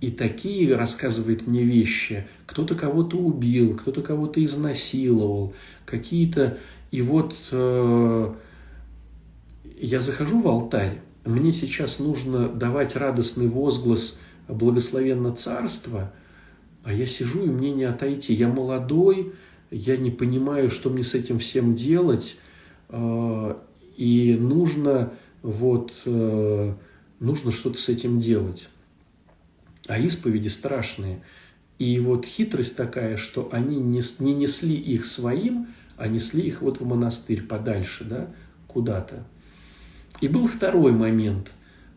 [0.00, 2.26] И такие рассказывает мне вещи.
[2.46, 6.58] Кто-то кого-то убил, кто-то кого-то изнасиловал, какие-то...
[6.90, 8.34] И вот э,
[9.80, 16.12] я захожу в алтарь, мне сейчас нужно давать радостный возглас «Благословенно царство»,
[16.82, 18.32] а я сижу, и мне не отойти.
[18.32, 19.34] Я молодой,
[19.70, 22.36] я не понимаю, что мне с этим всем делать,
[22.88, 23.54] э,
[23.96, 25.12] и нужно
[25.42, 26.74] вот э,
[27.18, 28.68] нужно что-то с этим делать.
[29.86, 31.22] А исповеди страшные.
[31.78, 36.80] И вот хитрость такая, что они не, не несли их своим, а несли их вот
[36.80, 38.30] в монастырь подальше, да,
[38.66, 39.26] куда-то.
[40.20, 41.50] И был второй момент,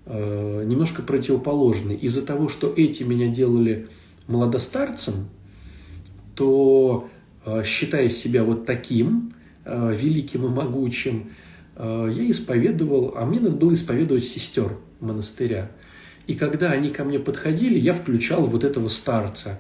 [0.05, 1.95] э, немножко противоположный.
[1.95, 3.88] Из-за того, что эти меня делали
[4.27, 5.27] молодостарцем,
[6.36, 7.09] то,
[7.45, 9.33] э, считая себя вот таким,
[9.65, 11.31] э, великим и могучим,
[11.75, 15.71] я исповедовал, а мне надо было исповедовать сестер монастыря.
[16.27, 19.59] И когда они ко мне подходили, я включал вот этого старца.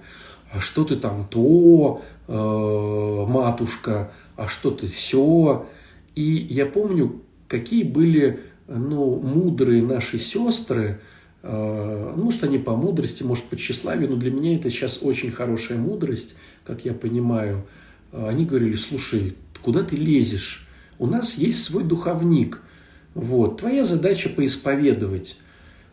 [0.51, 5.65] А что ты там то, матушка, а что ты все.
[6.13, 6.21] И
[6.51, 10.99] я помню, какие были ну, мудрые наши сестры,
[11.41, 15.77] э, что они по мудрости, может, по тщеславию, но для меня это сейчас очень хорошая
[15.77, 17.65] мудрость, как я понимаю.
[18.11, 20.67] Они говорили, слушай, куда ты лезешь?
[20.99, 22.61] У нас есть свой духовник.
[23.15, 25.37] Вот, твоя задача поисповедовать.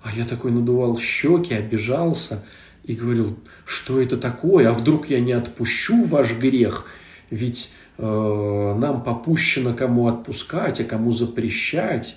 [0.02, 2.44] А я такой надувал щеки, обижался
[2.85, 6.87] и говорил, что это такое, а вдруг я не отпущу ваш грех,
[7.30, 12.16] ведь э, нам попущено кому отпускать, а кому запрещать.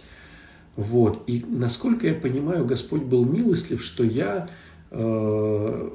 [0.75, 1.23] Вот.
[1.27, 4.49] И насколько я понимаю, Господь был милостлив, что я
[4.91, 5.89] э,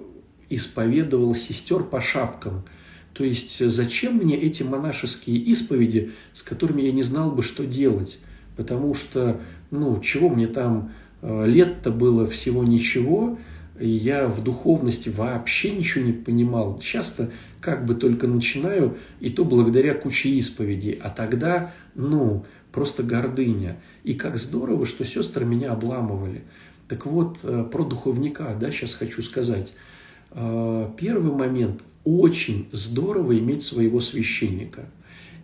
[0.48, 2.64] исповедовал сестер по шапкам.
[3.12, 8.20] То есть зачем мне эти монашеские исповеди, с которыми я не знал бы, что делать?
[8.56, 13.38] Потому что, ну, чего мне там Э, лет-то было всего ничего,
[13.78, 16.78] и я в духовности вообще ничего не понимал.
[16.78, 20.98] Часто как бы только начинаю, и то благодаря куче исповедей.
[21.02, 23.81] А тогда, ну, просто гордыня.
[24.04, 26.44] И как здорово, что сестры меня обламывали.
[26.88, 29.72] Так вот, э, про духовника, да, сейчас хочу сказать.
[30.31, 31.83] Э, первый момент.
[32.04, 34.88] Очень здорово иметь своего священника.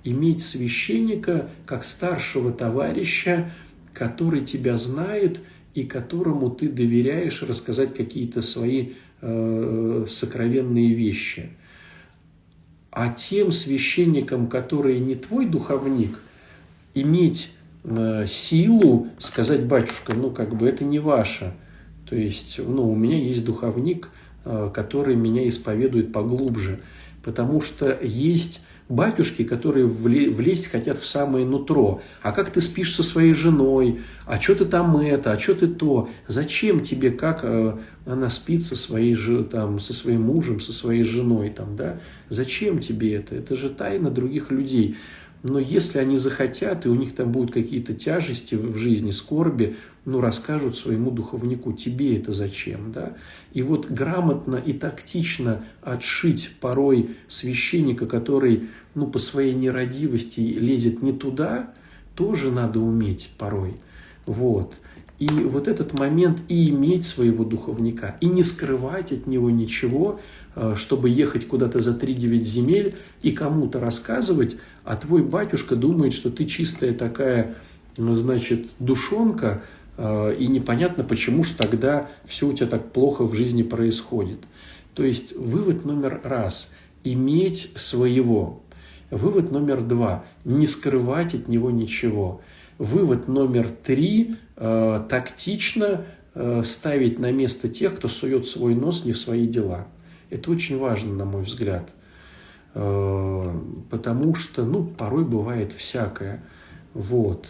[0.05, 3.53] Иметь священника как старшего товарища,
[3.93, 5.41] который тебя знает–
[5.75, 11.51] и которому ты доверяешь рассказать какие-то свои э, сокровенные вещи.
[12.91, 16.21] А тем священникам, которые не твой духовник,
[16.95, 17.53] иметь
[17.85, 21.55] э, силу сказать, батюшка, ну как бы это не ваше.
[22.09, 24.11] То есть, ну, у меня есть духовник,
[24.45, 26.81] э, который меня исповедует поглубже.
[27.23, 32.03] Потому что есть батюшки, которые влезть хотят в самое нутро.
[32.23, 34.01] А как ты спишь со своей женой?
[34.27, 35.33] А что ты там это?
[35.33, 36.11] А что ты то?
[36.29, 41.49] Зачем тебе, как э, она спит со, своей, там, со своим мужем, со своей женой?
[41.51, 41.99] Там, да?
[42.29, 43.35] Зачем тебе это?
[43.35, 44.97] Это же тайна других людей.
[45.45, 49.77] Но если они захотят, и у них там будут какие-то тяжести в жизни, скорби,
[50.07, 53.15] ну, расскажут своему духовнику, тебе это зачем, да?
[53.53, 61.13] И вот грамотно и тактично отшить порой священника, который, ну, по своей нерадивости лезет не
[61.13, 61.75] туда,
[62.15, 63.75] тоже надо уметь порой.
[64.25, 64.77] Вот.
[65.19, 70.21] И вот этот момент и иметь своего духовника, и не скрывать от него ничего,
[70.57, 76.31] э, чтобы ехать куда-то за 3-9 земель и кому-то рассказывать, а твой батюшка думает, что
[76.31, 77.57] ты чистая такая,
[77.97, 79.63] ну, значит, душонка,
[79.97, 84.41] э, и непонятно, почему же тогда все у тебя так плохо в жизни происходит.
[84.95, 88.63] То есть вывод номер раз– иметь своего.
[89.11, 92.41] Вывод номер два– не скрывать от него ничего.
[92.79, 99.13] Вывод номер три э,– тактично э, ставить на место тех, кто сует свой нос не
[99.13, 99.87] в свои дела.
[100.29, 101.89] Это очень важно, на мой взгляд–
[102.75, 106.43] потому что, ну, порой бывает всякое.
[106.93, 107.49] Вот.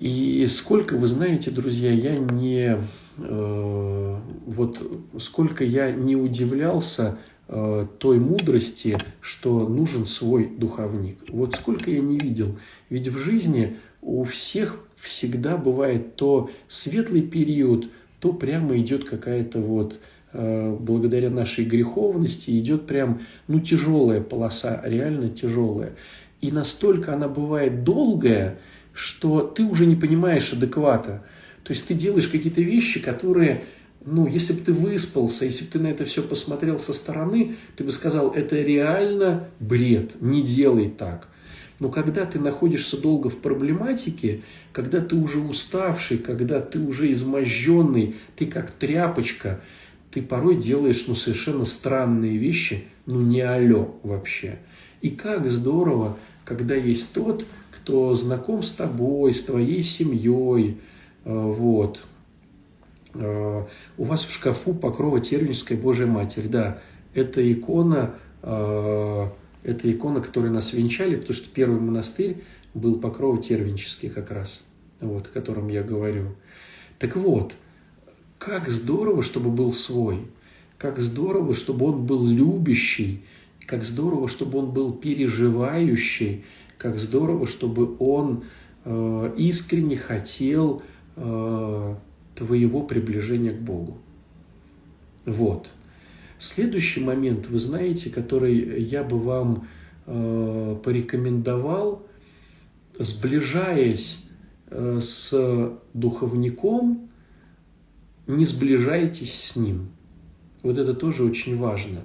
[0.00, 2.78] И сколько, вы знаете, друзья, я не...
[3.18, 4.82] Э, вот
[5.20, 11.18] сколько я не удивлялся э, той мудрости, что нужен свой духовник.
[11.28, 12.56] Вот сколько я не видел.
[12.90, 17.88] Ведь в жизни у всех всегда бывает то светлый период,
[18.20, 25.30] то прямо идет какая-то вот Э, благодаря нашей греховности идет прям, ну, тяжелая полоса, реально
[25.30, 25.94] тяжелая.
[26.40, 28.58] И настолько она бывает долгая,
[28.92, 31.24] что ты уже не понимаешь адеквата.
[31.64, 33.64] То есть ты делаешь какие-то вещи, которые,
[34.04, 37.84] ну, если бы ты выспался, если бы ты на это все посмотрел со стороны, ты
[37.84, 41.28] бы сказал, это реально бред, не делай так.
[41.80, 48.16] Но когда ты находишься долго в проблематике, когда ты уже уставший, когда ты уже изможденный,
[48.36, 49.60] ты как тряпочка–
[50.10, 54.58] ты порой делаешь ну, совершенно странные вещи, ну не алё вообще.
[55.00, 60.78] И как здорово, когда есть тот, кто знаком с тобой, с твоей семьей,
[61.24, 62.04] э, вот.
[63.14, 63.64] Э,
[63.96, 66.80] у вас в шкафу покрова Тервинская Божья Матерь, да,
[67.14, 69.28] это икона, э,
[69.62, 72.44] это икона, которой нас венчали, потому что первый монастырь
[72.74, 74.64] был покрова Тервинческий как раз,
[75.00, 76.34] вот, о котором я говорю.
[76.98, 77.54] Так вот,
[78.38, 80.26] как здорово, чтобы был свой,
[80.78, 83.22] как здорово, чтобы он был любящий,
[83.66, 86.44] как здорово, чтобы он был переживающий,
[86.78, 88.44] как здорово, чтобы он
[88.84, 90.82] э, искренне хотел
[91.16, 91.94] э,
[92.34, 93.98] твоего приближения к Богу.
[95.26, 95.68] Вот.
[96.38, 99.66] Следующий момент, вы знаете, который я бы вам
[100.06, 102.06] э, порекомендовал,
[102.98, 104.24] сближаясь
[104.70, 107.10] э, с духовником,
[108.28, 109.90] не сближайтесь с ним.
[110.62, 112.04] Вот это тоже очень важно.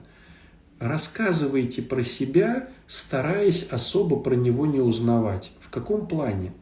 [0.80, 5.52] Рассказывайте про себя, стараясь особо про него не узнавать.
[5.60, 6.54] В каком плане?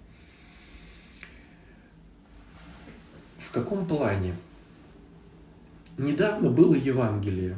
[3.38, 4.36] В каком плане?
[5.98, 7.58] Недавно было Евангелие.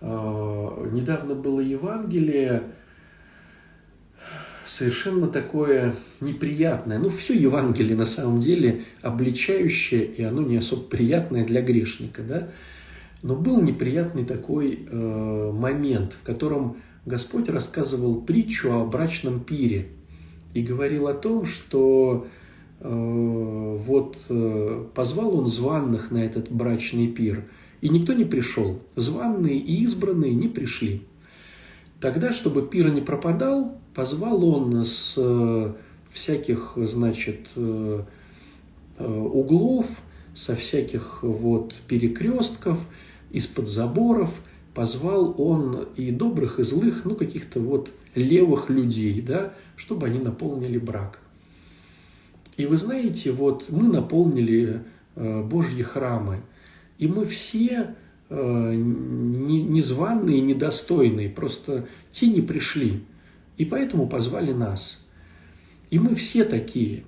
[0.00, 2.62] А, недавно было Евангелие,
[4.64, 5.94] совершенно такое
[6.24, 6.98] неприятное.
[6.98, 12.48] Ну, все Евангелие на самом деле обличающее, и оно не особо приятное для грешника, да.
[13.22, 19.88] Но был неприятный такой э, момент, в котором Господь рассказывал притчу о брачном пире
[20.54, 22.26] и говорил о том, что
[22.80, 27.44] э, вот э, позвал он званных на этот брачный пир,
[27.80, 28.80] и никто не пришел.
[28.96, 31.02] Званные и избранные не пришли.
[32.00, 35.72] Тогда, чтобы пир не пропадал, позвал он с э,
[36.14, 38.04] всяких, значит, э,
[38.98, 39.86] э, углов,
[40.32, 42.86] со всяких вот перекрестков,
[43.30, 44.40] из-под заборов,
[44.74, 50.78] позвал он и добрых, и злых, ну, каких-то вот левых людей, да, чтобы они наполнили
[50.78, 51.18] брак.
[52.56, 54.84] И вы знаете, вот мы наполнили
[55.16, 56.42] Божьи храмы,
[56.98, 57.96] и мы все
[58.30, 63.02] незваные, недостойные, просто те не пришли.
[63.56, 65.03] И поэтому позвали нас.
[65.94, 67.04] И мы все такие.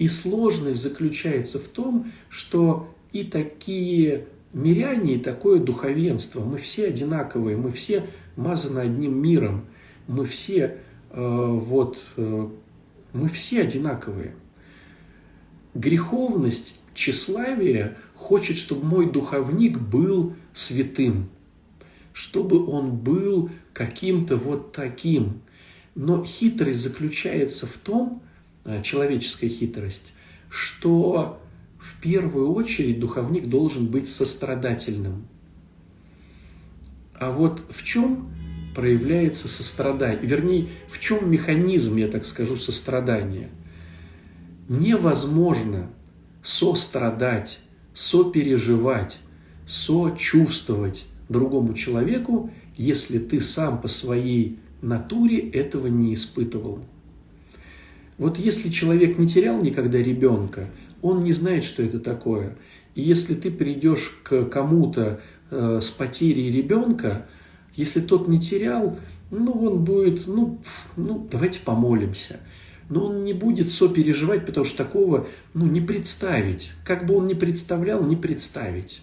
[0.00, 7.56] И сложность заключается в том, что и такие миряне, и такое духовенство, мы все одинаковые,
[7.56, 8.02] мы все
[8.34, 9.66] мазаны одним миром,
[10.08, 10.78] мы все
[11.12, 12.48] э, вот, э,
[13.12, 14.34] мы все одинаковые.
[15.74, 21.28] Греховность, тщеславие хочет, чтобы мой духовник был святым,
[22.12, 25.42] чтобы он был каким-то вот таким,
[25.96, 28.22] но хитрость заключается в том,
[28.64, 30.12] э, человеческая хитрость,
[30.50, 31.40] что
[31.78, 35.26] в первую очередь духовник должен быть сострадательным.
[37.14, 38.30] А вот в чем
[38.74, 43.48] проявляется сострадание, вернее, в чем механизм, я так скажу, сострадания?
[44.68, 45.88] Невозможно
[46.42, 47.60] сострадать,
[47.94, 49.18] сопереживать,
[49.66, 56.80] сочувствовать другому человеку, если ты сам по своей натуре этого не испытывал.
[58.18, 60.68] Вот если человек не терял никогда ребенка,
[61.02, 62.56] он не знает, что это такое.
[62.94, 65.20] И если ты придешь к кому-то
[65.50, 67.26] э, с потерей ребенка,
[67.74, 68.98] если тот не терял,
[69.30, 70.60] ну, он будет, ну,
[70.96, 72.40] ну, давайте помолимся.
[72.88, 76.72] Но он не будет сопереживать, потому что такого, ну, не представить.
[76.84, 79.02] Как бы он ни представлял, не представить.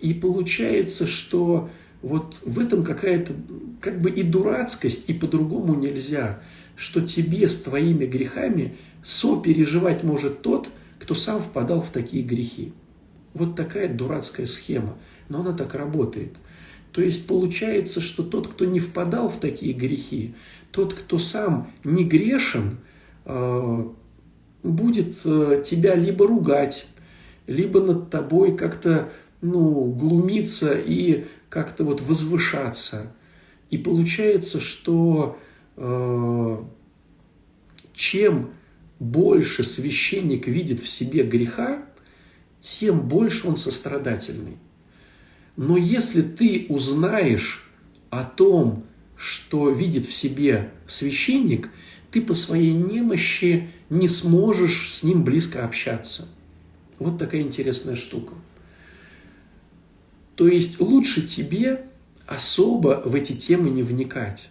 [0.00, 1.70] И получается, что
[2.02, 3.32] вот в этом какая-то
[3.80, 6.40] как бы и дурацкость, и по-другому нельзя,
[6.76, 10.68] что тебе с твоими грехами сопереживать может тот,
[10.98, 12.72] кто сам впадал в такие грехи.
[13.34, 14.96] Вот такая дурацкая схема,
[15.28, 16.36] но она так работает.
[16.92, 20.34] То есть получается, что тот, кто не впадал в такие грехи,
[20.72, 22.78] тот, кто сам не грешен,
[23.24, 23.84] э,
[24.62, 26.86] будет э, тебя либо ругать,
[27.46, 33.12] либо над тобой как-то ну, глумиться и как-то вот возвышаться.
[33.70, 35.38] И получается, что
[35.76, 36.62] э,
[37.94, 38.50] чем
[38.98, 41.84] больше священник видит в себе греха,
[42.60, 44.56] тем больше он сострадательный.
[45.56, 47.70] Но если ты узнаешь
[48.10, 48.84] о том,
[49.16, 51.70] что видит в себе священник,
[52.10, 56.28] ты по своей немощи не сможешь с ним близко общаться.
[56.98, 58.34] Вот такая интересная штука.
[60.38, 61.86] То есть лучше тебе
[62.24, 64.50] особо в эти темы не вникать.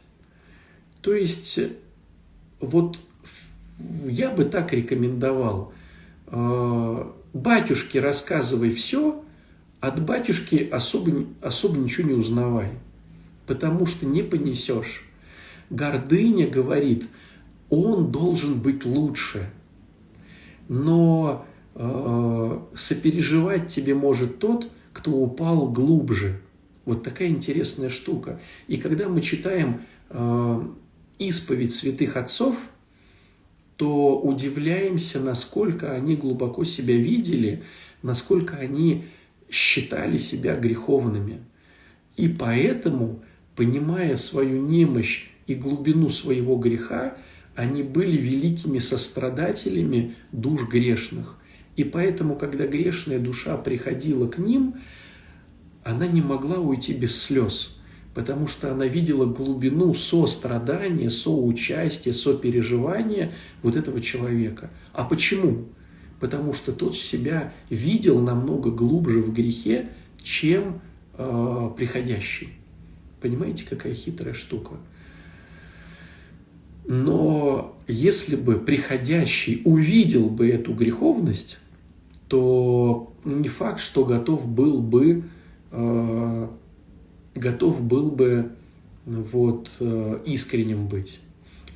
[0.99, 1.57] То есть
[2.59, 2.99] вот
[4.05, 5.71] я бы так рекомендовал.
[6.25, 9.23] А, батюшке рассказывай все,
[9.79, 12.71] от батюшки особо, особо ничего не узнавай,
[13.45, 15.05] потому что не понесешь.
[15.69, 17.07] Гордыня говорит,
[17.69, 19.49] он должен быть лучше,
[20.67, 24.69] но э, сопереживать тебе может тот,
[25.07, 26.41] кто упал глубже.
[26.83, 28.41] Вот такая интересная штука.
[28.67, 30.67] И когда мы читаем э,
[31.17, 32.57] исповедь святых отцов,
[33.77, 37.63] то удивляемся, насколько они глубоко себя видели,
[38.01, 39.05] насколько они
[39.49, 41.39] считали себя греховными.
[42.17, 43.23] И поэтому,
[43.55, 47.17] понимая свою немощь и глубину своего греха,
[47.55, 51.39] они были великими сострадателями душ грешных.
[51.77, 54.75] И поэтому, когда грешная душа приходила к ним,
[55.87, 57.77] она не могла уйти без слез,
[58.13, 63.31] потому что она видела глубину сострадания, соучастия, сопереживания
[63.61, 64.69] вот этого человека.
[64.93, 65.67] А почему?
[66.19, 69.89] потому что тот себя видел намного глубже в грехе,
[70.21, 70.81] чем
[71.13, 72.49] э, приходящий.
[73.21, 74.75] Понимаете, какая хитрая штука?
[76.85, 81.59] Но если бы приходящий увидел бы эту греховность,
[82.27, 85.23] то не факт, что готов был бы,
[85.71, 86.47] э,
[87.35, 88.51] готов был бы
[89.05, 91.19] вот, э, искренним быть.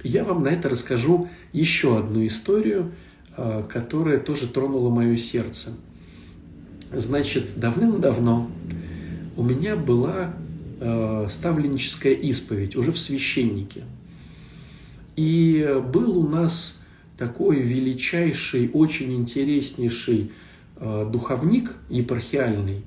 [0.03, 2.91] Я вам на это расскажу еще одну историю–
[3.37, 5.71] Э, которая тоже тронула мое сердце.
[6.91, 8.51] Значит, давным-давно
[9.37, 10.33] у меня была
[10.81, 13.83] э, ставленническая исповедь уже в священнике.
[15.15, 16.83] И был у нас
[17.17, 20.31] такой величайший, очень интереснейший
[20.79, 22.81] духовник епархиальный,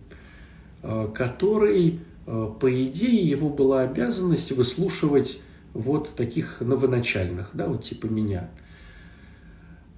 [1.14, 5.41] который, по идее, его была обязанность выслушивать
[5.72, 8.51] вот таких новоначальных, да, вот типа меня–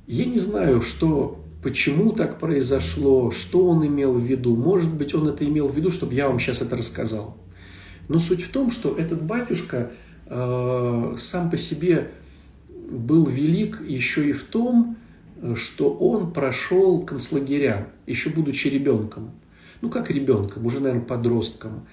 [0.07, 4.55] я не знаю, что, почему так произошло, что он имел в виду.
[4.55, 7.37] Может быть, он это имел в виду, чтобы я вам сейчас это рассказал.
[8.09, 9.91] Но суть в том, что этот батюшка
[10.27, 12.13] э, сам по себе
[12.89, 14.97] был велик еще и в том,
[15.55, 19.33] что он прошел концлагеря, еще будучи ребенком.
[19.87, 21.87] Ну, как ребенком, уже, наверное, подростком.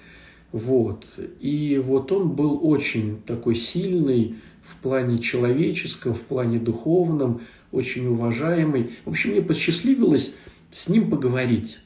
[0.52, 1.06] Вот.
[1.40, 7.42] И вот он был очень такой сильный в плане человеческом, в плане духовном
[7.72, 8.96] очень уважаемый.
[9.06, 10.34] В общем, мне посчастливилось
[10.72, 11.82] с ним поговорить.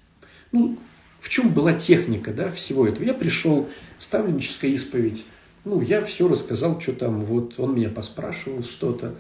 [0.53, 0.80] Ну,
[1.20, 3.03] в чем была техника да, всего этого?
[3.03, 5.26] Я пришел, ставленническая исповедь.
[5.66, 9.16] Ну, я все рассказал, что там, вот он меня поспрашивал что-то.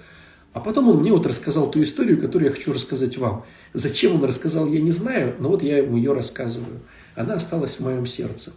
[0.57, 3.45] А потом он мне вот рассказал ту историю, которую я хочу рассказать вам.
[3.73, 6.81] Зачем он рассказал, я не знаю, но вот я ему ее рассказываю.
[7.15, 8.53] Она осталась в моем сердце.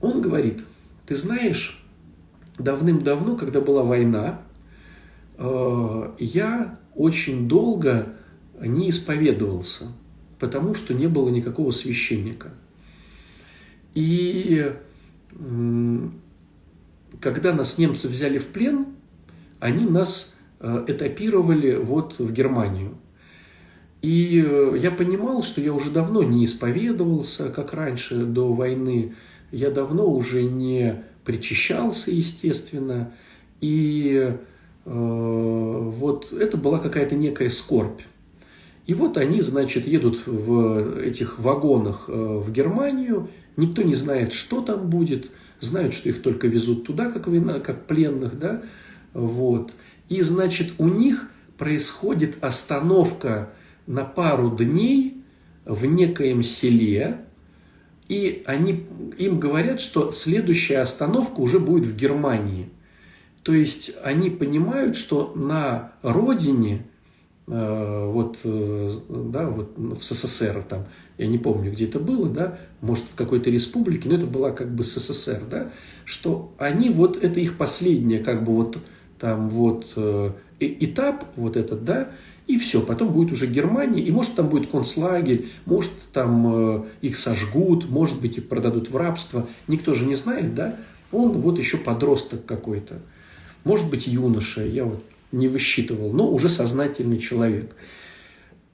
[0.00, 0.60] Он говорит,
[1.06, 1.84] ты знаешь,
[2.58, 4.40] давным-давно, когда была война,
[5.40, 8.14] Э, я очень долго
[8.60, 9.86] не исповедовался,
[10.38, 12.50] потому что не было никакого священника.
[13.94, 14.72] И
[17.20, 18.86] когда нас немцы взяли в плен,
[19.58, 22.98] они нас этапировали вот в Германию.
[24.02, 29.14] И э, я понимал, что я уже давно не исповедовался, как раньше, до войны.
[29.52, 33.12] Я давно уже не причащался, естественно.
[33.60, 34.36] И
[34.84, 38.00] Э, вот это была какая-то некая скорбь.
[38.86, 44.62] И вот они, значит, едут в этих вагонах э, в Германию, никто не знает, что
[44.62, 45.30] там будет,
[45.60, 48.62] знают, что их только везут туда, как, вина, как пленных, да,
[49.12, 49.72] вот.
[50.10, 53.54] И, значит, у них происходит остановка
[53.86, 55.24] на пару дней
[55.64, 57.24] в некоем селе,
[58.08, 58.86] и они,
[59.16, 62.68] им говорят, что следующая остановка уже будет в Германии–
[63.42, 66.86] то есть они понимают, что на родине,
[67.46, 70.86] э, вот, э, да, вот в СССР там,
[71.16, 74.74] я не помню, где это было, да, может, в какой-то республике, но это была как
[74.74, 75.72] бы СССР, да,
[76.04, 78.78] что они вот, это их последняя как бы вот
[79.20, 82.10] там вот э, этап вот этот, да,
[82.46, 87.88] и все, потом будет уже Германия, и может там будет концлагерь, может там их сожгут,
[87.88, 90.74] может быть их продадут в рабство, никто же не знает, да,
[91.12, 92.96] он вот еще подросток какой-то
[93.64, 95.02] может быть юноша, я вот
[95.32, 97.74] не высчитывал, но уже сознательный человек.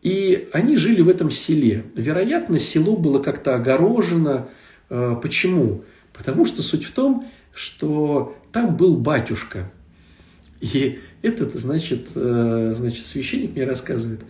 [0.02, 1.84] И они жили в этом селе.
[1.94, 4.48] Вероятно, село было как-то огорожено.
[4.88, 5.82] Э, почему?
[6.12, 9.70] Потому что суть в том, что там был батюшка.
[10.60, 14.20] И этот, значит, э, значит священник мне рассказывает,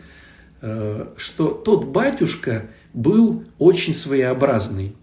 [0.63, 2.65] э, что тот батюшка
[2.95, 4.95] был очень своеобразный.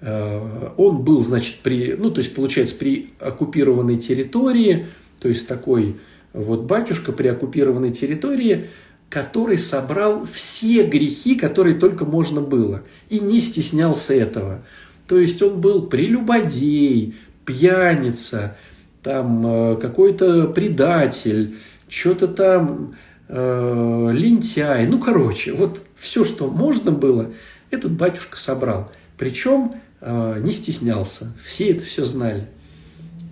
[0.00, 4.86] Э, он был, значит, при, ну, то есть, получается, при оккупированной территории,
[5.20, 5.96] то есть, такой
[6.32, 8.68] вот батюшка при оккупированной территории,
[9.08, 14.64] который собрал все грехи, которые только можно было, и не стеснялся этого.
[15.06, 18.56] То есть он был прелюбодей, пьяница,
[19.02, 22.96] там э, какой-то предатель, что-то там
[23.28, 27.32] э, лентяй, ну короче, вот все, что можно было,
[27.70, 28.90] этот батюшка собрал.
[29.16, 32.48] Причем э, не стеснялся, все это все знали.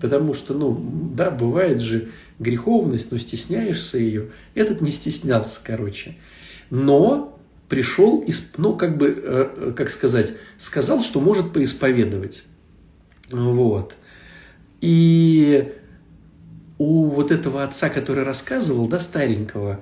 [0.01, 0.79] Потому что, ну,
[1.15, 2.09] да, бывает же
[2.39, 4.29] греховность, но стесняешься ее.
[4.55, 6.17] Этот не стеснялся, короче.
[6.69, 7.39] Но
[7.69, 8.25] пришел,
[8.59, 12.43] ну, как бы, э, как сказать, сказал, что может поисповедовать.
[13.31, 13.95] Вот.
[14.87, 15.73] И
[16.79, 19.81] у вот этого отца, который рассказывал, да, старенького,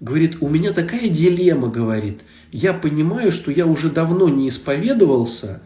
[0.00, 5.60] говорит, у меня такая дилемма, говорит, я понимаю, что я уже давно не исповедовался,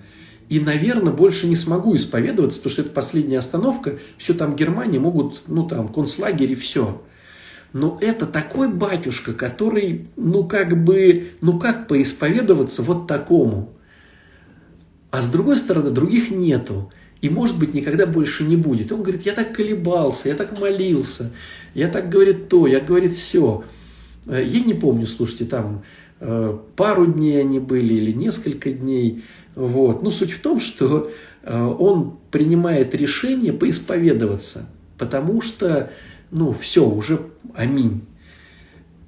[0.48, 5.42] и, наверное, больше не смогу исповедоваться, потому что это последняя остановка, все там Германия могут,
[5.46, 7.00] ну там, концлагерь и все.
[7.72, 13.70] Но это такой батюшка, который, ну как бы, ну как поисповедоваться вот такому?
[15.12, 16.90] А с другой стороны, других нету.
[17.20, 18.92] И, может быть, никогда больше не будет.
[18.92, 21.32] Он говорит, я так колебался, я так молился,
[21.74, 23.64] я так, говорит, то, я, говорит, все.
[24.26, 25.84] Э, я не помню, слушайте, там
[26.20, 29.24] э, пару дней они были или несколько дней.
[29.54, 30.02] Вот.
[30.02, 31.10] Но суть в том, что
[31.42, 35.92] э, он принимает решение поисповедоваться, потому что,
[36.30, 37.20] ну, все, уже
[37.54, 38.02] аминь.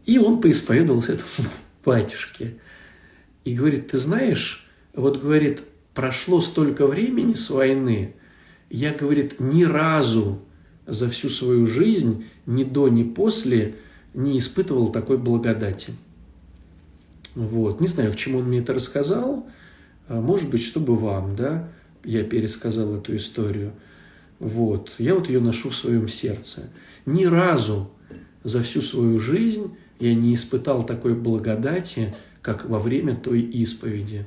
[0.05, 1.49] И он поисповедовался этому
[1.85, 2.57] батюшке.
[3.45, 5.63] И говорит, ты знаешь, вот говорит,
[5.95, 8.15] прошло столько времени с войны,
[8.71, 10.41] я, говорит, ни разу
[10.87, 13.77] за всю свою жизнь, ни до, ни после,
[14.15, 15.93] не испытывал такой благодати.
[17.35, 17.81] Вот.
[17.81, 19.47] Не знаю, к чему он мне это рассказал.
[20.09, 21.69] А, может быть, чтобы вам, да,
[22.05, 23.73] я пересказал эту историю.
[24.39, 24.93] Вот.
[24.99, 26.71] Я вот ее ношу в своем сердце.
[27.07, 27.91] Ни разу
[28.45, 34.27] за всю свою жизнь я не испытал такой благодати, как во время той исповеди.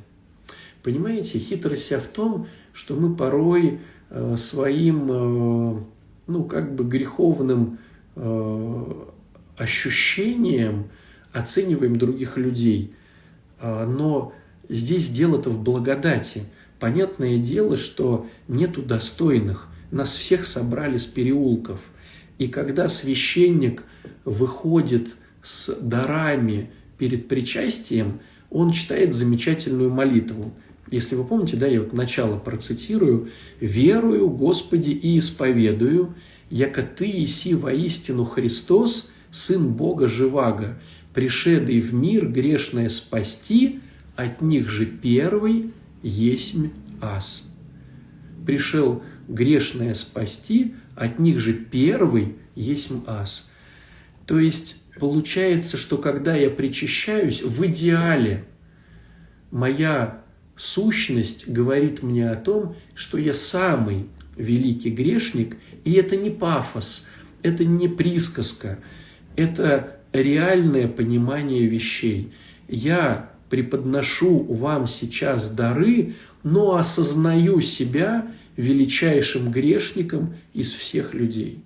[0.85, 3.79] Понимаете, хитрость вся в том, что мы порой
[4.11, 5.79] э, своим, э,
[6.27, 7.79] ну, как бы греховным
[8.15, 8.93] э,
[9.57, 10.89] ощущением
[11.33, 12.93] оцениваем других людей.
[13.59, 14.33] А, но
[14.69, 16.43] здесь дело-то в благодати.
[16.79, 19.69] Понятное дело, что нету достойных.
[19.89, 21.79] Нас всех собрали с переулков.
[22.37, 23.85] И когда священник
[24.23, 26.69] выходит с дарами
[26.99, 28.19] перед причастием,
[28.51, 30.53] он читает замечательную молитву–
[30.91, 33.29] если вы помните, да, я вот начало процитирую.
[33.59, 36.15] «Верую, Господи, и исповедую,
[36.49, 40.79] яко Ты иси воистину Христос, Сын Бога живаго,
[41.13, 43.79] пришедый в мир грешное спасти,
[44.15, 45.71] от них же первый
[46.03, 46.69] есмь
[47.01, 47.43] ас».
[48.45, 53.49] Пришел грешное спасти, от них же первый есмь ас.
[54.27, 58.45] То есть получается, что когда я причащаюсь, в идеале
[59.51, 60.24] моя
[60.55, 67.07] сущность говорит мне о том, что я самый великий грешник, и это не пафос,
[67.41, 68.79] это не присказка,
[69.35, 72.33] это реальное понимание вещей.
[72.67, 81.63] Я преподношу вам сейчас дары, но осознаю себя величайшим грешником из всех людей.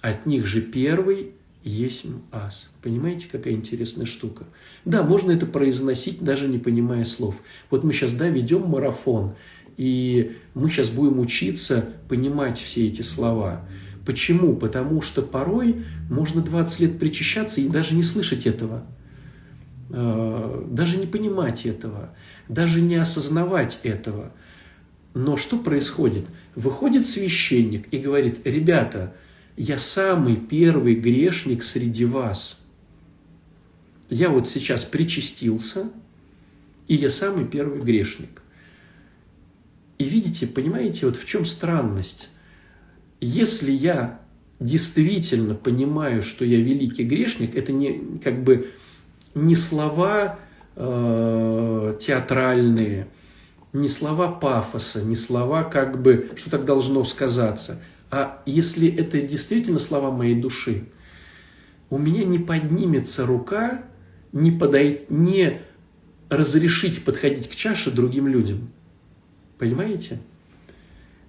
[0.00, 1.32] От них же первый
[1.64, 2.70] есть ас.
[2.82, 4.44] Понимаете, какая интересная штука?
[4.84, 7.36] Да, можно это произносить, даже не понимая слов.
[7.70, 9.34] Вот мы сейчас, да, ведем марафон,
[9.76, 13.64] и мы сейчас будем учиться понимать все эти слова.
[14.04, 14.56] Почему?
[14.56, 18.84] Потому что порой можно 20 лет причащаться и даже не слышать этого,
[19.90, 22.14] а, даже не понимать этого,
[22.48, 24.32] даже не осознавать этого.
[25.14, 26.26] Но что происходит?
[26.54, 29.14] Выходит священник и говорит, ребята,
[29.56, 32.60] я самый первый грешник среди вас.
[34.08, 35.90] Я вот сейчас причастился,
[36.88, 38.42] и я самый первый грешник.
[39.98, 42.28] И видите, понимаете, вот в чем странность?
[43.20, 44.20] Если я
[44.58, 48.72] действительно понимаю, что я великий грешник, это не как бы
[49.34, 50.38] не слова
[50.76, 53.06] э, театральные,
[53.72, 57.82] не слова пафоса, не слова как бы, что так должно сказаться–
[58.12, 60.84] а если это действительно слова моей души,
[61.88, 63.84] у меня не поднимется рука
[64.32, 65.62] не, подойти, не
[66.28, 68.70] разрешить подходить к чаше другим людям.
[69.58, 70.18] Понимаете?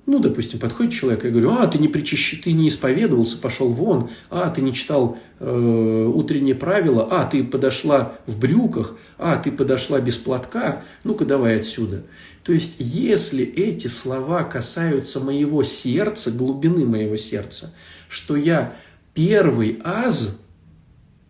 [0.05, 4.09] Ну, допустим, подходит человек, и говорю, а, ты не причащи, ты не исповедовался, пошел вон,
[4.29, 10.01] а, ты не читал э, утренние правила, а, ты подошла в брюках, а, ты подошла
[10.01, 12.03] без платка, ну-ка давай отсюда.
[12.43, 17.73] То есть, если эти слова касаются моего сердца, глубины моего сердца,
[18.09, 18.75] что я
[19.13, 20.41] первый аз,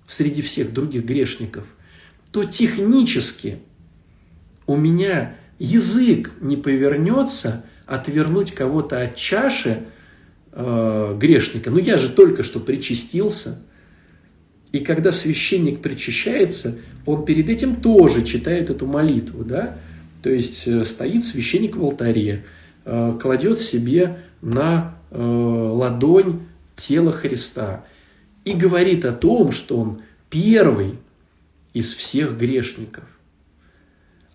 [0.08, 1.66] среди всех других грешников,
[2.32, 3.60] то технически
[4.66, 9.84] у меня язык не повернется отвернуть кого-то от чаши
[10.52, 11.70] э, грешника.
[11.70, 13.62] Ну я же только что причастился.
[14.72, 19.78] И когда священник причащается, он перед этим тоже читает эту молитву, да?
[20.24, 22.46] То есть э, стоит священник в алтаре,
[22.86, 26.40] э, кладет себе на э, ладонь
[26.76, 27.84] тело Христа
[28.46, 30.96] и говорит о том, что он первый
[31.74, 33.04] из всех грешников.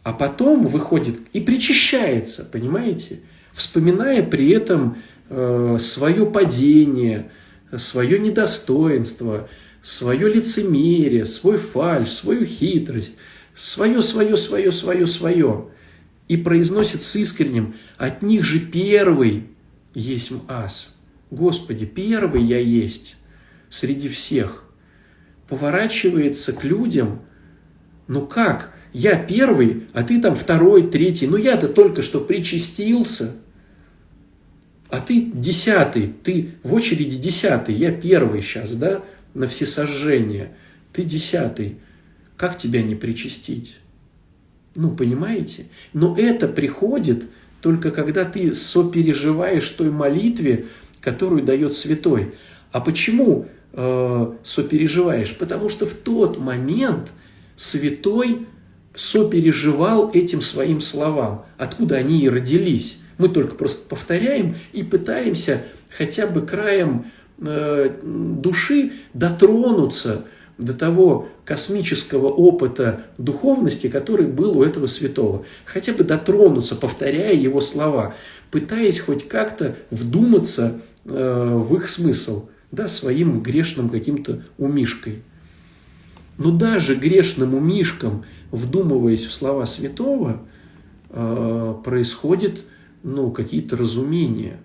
[0.02, 3.20] А потом выходит и причащается, понимаете?
[3.52, 4.98] Вспоминая при этом
[5.78, 7.30] свое падение,
[7.76, 9.48] свое недостоинство,
[9.82, 13.18] свое лицемерие, свой фальш, свою хитрость,
[13.54, 15.66] свое, свое, свое, свое, свое.
[16.28, 19.48] И произносит с искренним, от них же первый
[19.94, 20.96] есть ас.
[21.30, 23.16] Господи, первый я есть
[23.70, 24.64] среди всех.
[25.48, 27.22] Поворачивается к людям,
[28.06, 33.36] ну как, я первый, а ты там второй, третий, ну я-то только что причастился,
[34.90, 39.02] а ты десятый, ты в очереди десятый, я первый сейчас, да,
[39.34, 40.54] на всесожжение,
[40.92, 41.76] ты десятый,
[42.36, 43.76] как тебя не причастить?
[44.74, 45.66] Ну, понимаете?
[45.92, 47.24] Но это приходит
[47.60, 50.66] только когда ты сопереживаешь той молитве,
[51.00, 52.34] которую дает святой.
[52.70, 55.36] А почему э, сопереживаешь?
[55.36, 57.10] Потому что в тот момент
[57.56, 58.46] святой
[58.94, 63.00] сопереживал этим своим словам, откуда они и родились.
[63.16, 65.62] Мы только просто повторяем и пытаемся
[65.96, 67.06] хотя бы краем
[67.38, 70.24] э, души дотронуться
[70.58, 75.44] до того космического опыта духовности, который был у этого святого.
[75.64, 78.14] Хотя бы дотронуться, повторяя его слова,
[78.50, 85.22] пытаясь хоть как-то вдуматься э, в их смысл, да, своим грешным каким-то умишкой.
[86.36, 90.42] Но даже грешным умишкам, вдумываясь в слова святого,
[91.10, 92.64] э, происходит
[93.04, 94.58] ну, какие-то разумения.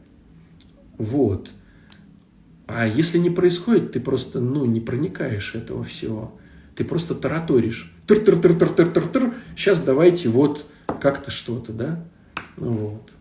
[0.97, 1.49] Вот.
[2.75, 6.33] А если не происходит, ты просто ну, не проникаешь этого всего.
[6.75, 7.13] Ты просто.
[7.13, 9.35] Тыр-тыр-тыр-тыр-тыр-тыр-тыр.
[9.55, 10.65] Сейчас давайте вот
[10.99, 12.03] как-то что-то, да?
[12.57, 13.11] Вот.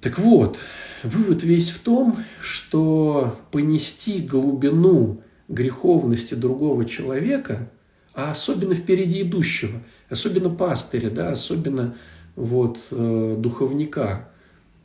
[0.00, 0.58] Так вот,
[1.04, 7.70] вывод весь в том, что понести глубину греховности другого человека,
[8.12, 11.96] а особенно впереди идущего, особенно пастыря, да, особенно
[12.34, 14.30] вот, э, духовника,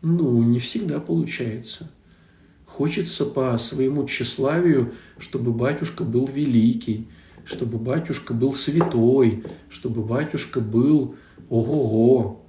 [0.02, 1.90] ну, не всегда получается.
[2.80, 7.10] Хочется по своему тщеславию, чтобы батюшка был великий,
[7.44, 11.16] чтобы батюшка был святой, чтобы батюшка был
[11.50, 12.42] ого-го.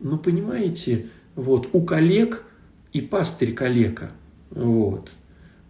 [0.00, 2.44] Ну, понимаете, вот, у коллег
[2.92, 4.10] и пастырь коллега,
[4.50, 5.12] вот,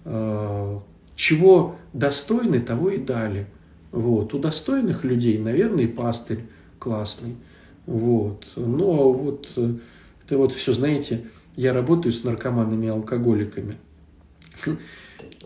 [0.07, 0.79] э,
[1.15, 3.47] чего достойны, того и дали.
[3.91, 4.33] Вот.
[4.33, 6.47] У достойных людей, наверное, и пастырь
[6.79, 7.37] классный.
[7.85, 8.47] Вот.
[8.57, 11.27] Но вот это вот все, знаете,
[11.57, 13.75] я работаю с наркоманами и алкоголиками.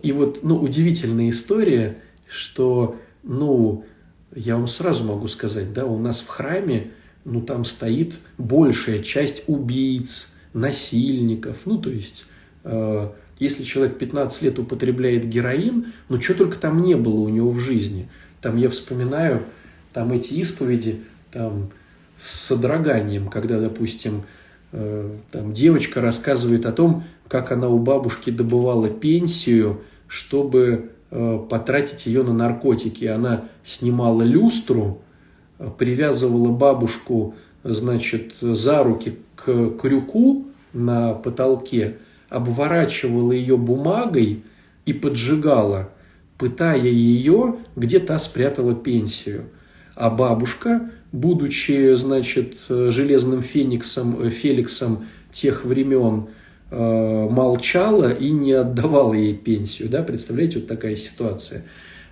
[0.03, 1.99] И вот, ну, удивительная история,
[2.29, 3.85] что, ну,
[4.35, 6.91] я вам сразу могу сказать, да, у нас в храме,
[7.25, 12.27] ну, там стоит большая часть убийц, насильников, ну, то есть,
[12.65, 17.51] э, если человек 15 лет употребляет героин, ну, что только там не было у него
[17.51, 18.09] в жизни.
[18.41, 19.43] Там я вспоминаю,
[19.93, 21.01] там эти исповеди,
[21.31, 21.71] там,
[22.19, 24.23] с содроганием, когда, допустим,
[24.71, 32.23] там девочка рассказывает о том, как она у бабушки добывала пенсию, чтобы э, потратить ее
[32.23, 33.05] на наркотики.
[33.05, 35.03] Она снимала люстру,
[35.59, 41.99] э, привязывала бабушку, значит, за руки к крюку на потолке,
[42.29, 44.45] обворачивала ее бумагой
[44.85, 45.91] и поджигала,
[46.39, 49.45] пытая ее, где та спрятала пенсию.
[49.95, 56.29] А бабушка будучи, значит, железным фениксом, э, Феликсом тех времен,
[56.71, 59.89] э, молчала и не отдавала ей пенсию.
[59.89, 60.03] Да?
[60.03, 61.65] Представляете, вот такая ситуация.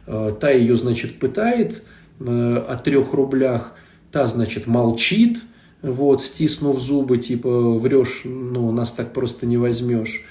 [0.06, 1.82] Э, та ее, значит, пытает
[2.20, 3.72] о трех рублях,
[4.12, 5.40] та, значит, молчит,
[5.82, 10.24] вот, стиснув зубы, типа, врешь, ну, нас так просто не возьмешь.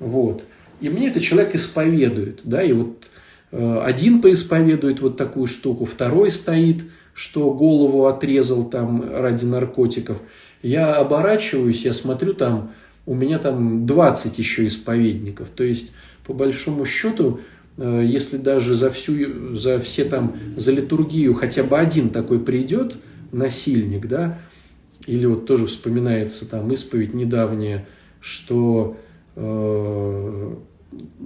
[0.00, 0.42] Вот.
[0.80, 3.06] И мне этот человек исповедует, да, и вот
[3.52, 6.82] один поисповедует вот такую штуку, второй стоит–
[7.20, 10.16] что голову отрезал там ради наркотиков.
[10.62, 12.72] Я оборачиваюсь, я смотрю там,
[13.04, 15.50] у меня там 20 еще исповедников.
[15.54, 15.92] То есть,
[16.26, 17.40] по большому счету,
[17.76, 22.96] э, если даже за, всю, за все там, за литургию хотя бы один такой придет,
[23.32, 24.38] насильник, да,
[25.04, 27.86] или вот тоже вспоминается там исповедь недавняя,
[28.22, 28.96] что
[29.36, 30.54] э,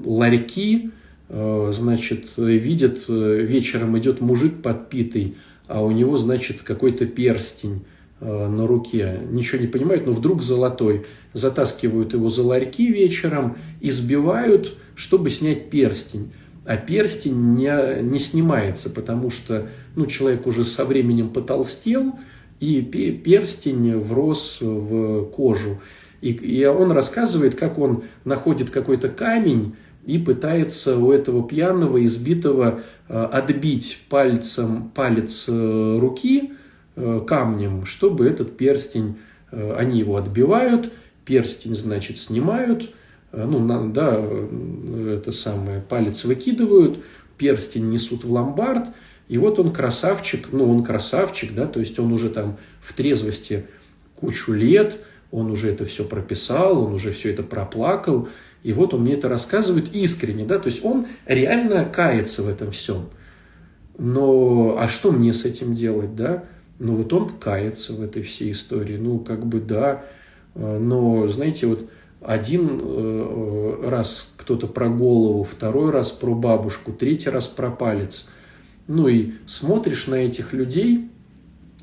[0.05, 0.90] ларьки
[1.30, 5.36] значит, видит, вечером идет мужик подпитый,
[5.66, 7.84] а у него, значит, какой-то перстень
[8.20, 9.20] на руке.
[9.30, 11.06] Ничего не понимают, но вдруг золотой.
[11.32, 16.32] Затаскивают его за ларьки вечером, избивают, чтобы снять перстень.
[16.64, 22.14] А перстень не, не снимается, потому что ну, человек уже со временем потолстел,
[22.60, 25.80] и перстень врос в кожу.
[26.20, 32.80] И, и он рассказывает, как он находит какой-то камень и пытается у этого пьяного, избитого
[32.80, 36.52] э, отбить пальцем палец э, руки
[36.96, 39.18] э, камнем, чтобы этот перстень,
[39.50, 40.92] они его отбивают,
[41.24, 42.92] перстень, значит, снимают,
[43.30, 47.05] ну, да, это самое, палец выкидывают,
[47.38, 48.88] перстень несут в ломбард,
[49.28, 53.66] и вот он красавчик, ну, он красавчик, да, то есть он уже там в трезвости
[54.16, 54.98] кучу лет,
[55.30, 58.28] он уже это все прописал, он уже все это проплакал,
[58.64, 62.72] и вот он мне это рассказывает искренне, да, то есть он реально кается в этом
[62.72, 63.10] всем.
[63.96, 66.44] Но, а что мне с этим делать, да?
[66.80, 70.04] Ну, вот он кается в этой всей истории, ну, как бы, да,
[70.54, 71.88] но, знаете, вот
[72.24, 78.30] один э, раз кто-то про голову, второй раз про бабушку, третий раз про палец.
[78.86, 81.10] Ну и смотришь на этих людей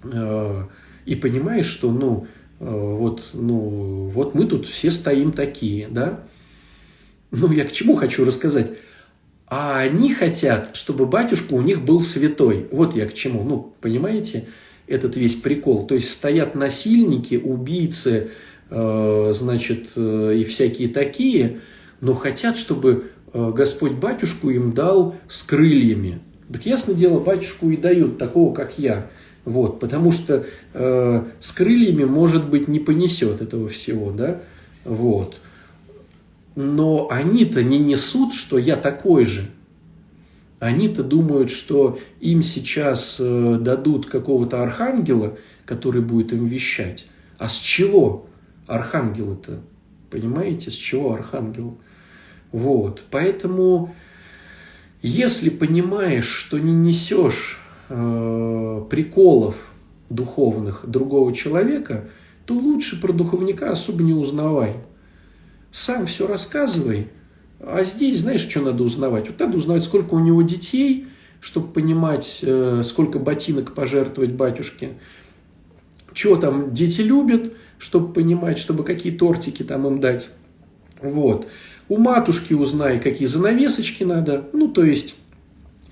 [0.03, 0.63] э,
[1.05, 2.27] и понимаешь, что ну,
[2.59, 6.23] э, вот, ну, вот мы тут все стоим такие, да?
[7.31, 8.71] Ну, я к чему хочу рассказать?
[9.47, 12.67] А они хотят, чтобы батюшка у них был святой.
[12.71, 13.43] Вот я к чему.
[13.43, 14.47] Ну, понимаете,
[14.87, 15.87] этот весь прикол.
[15.87, 18.31] То есть стоят насильники, убийцы,
[18.71, 21.59] Э, значит, э, и всякие такие,
[21.99, 26.21] но хотят, чтобы э, Господь батюшку им дал с крыльями.
[26.51, 29.07] Так ясно дело, батюшку и дают такого, как я.
[29.43, 34.41] Вот, потому что э, с крыльями, может быть, не понесет этого всего, да,
[34.85, 35.41] вот.
[36.55, 39.49] Но они-то не несут, что я такой же.
[40.59, 47.07] Они-то думают, что им сейчас э, дадут какого-то архангела, который будет им вещать.
[47.37, 48.27] А с чего?
[48.67, 49.59] архангел это.
[50.09, 51.77] Понимаете, с чего архангел?
[52.51, 53.03] Вот.
[53.11, 53.95] Поэтому,
[55.01, 59.55] если понимаешь, что не несешь э, приколов
[60.09, 62.09] духовных другого человека,
[62.45, 64.75] то лучше про духовника особо не узнавай.
[65.71, 67.07] Сам все рассказывай,
[67.59, 69.27] а здесь, знаешь, что надо узнавать?
[69.27, 71.07] Вот надо узнавать, сколько у него детей,
[71.39, 74.97] чтобы понимать, э, сколько ботинок пожертвовать батюшке,
[76.13, 80.29] чего там дети любят, чтобы понимать, чтобы какие тортики там им дать.
[81.01, 81.47] Вот.
[81.87, 84.49] У матушки узнай, какие занавесочки надо.
[84.53, 85.15] Ну, то есть,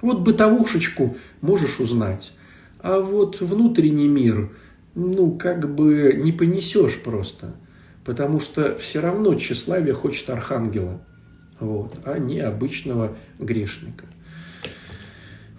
[0.01, 2.33] вот бытовушечку можешь узнать.
[2.81, 4.51] А вот внутренний мир,
[4.93, 7.55] ну, как бы не понесешь просто.
[8.09, 10.99] Потому что все равно тщеславие хочет архангела,
[11.59, 14.05] вот, а не обычного грешника.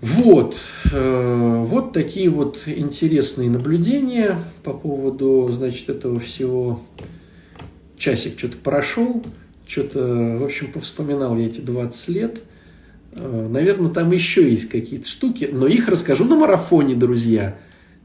[0.00, 0.56] Вот,
[0.90, 6.82] э, вот такие вот интересные наблюдения по поводу, значит, этого всего.
[7.96, 9.24] Часик что-то прошел,
[9.64, 12.42] что-то, в общем, повспоминал я эти 20 лет.
[13.12, 17.56] Э, наверное, там еще есть какие-то штуки, но их расскажу на марафоне, друзья.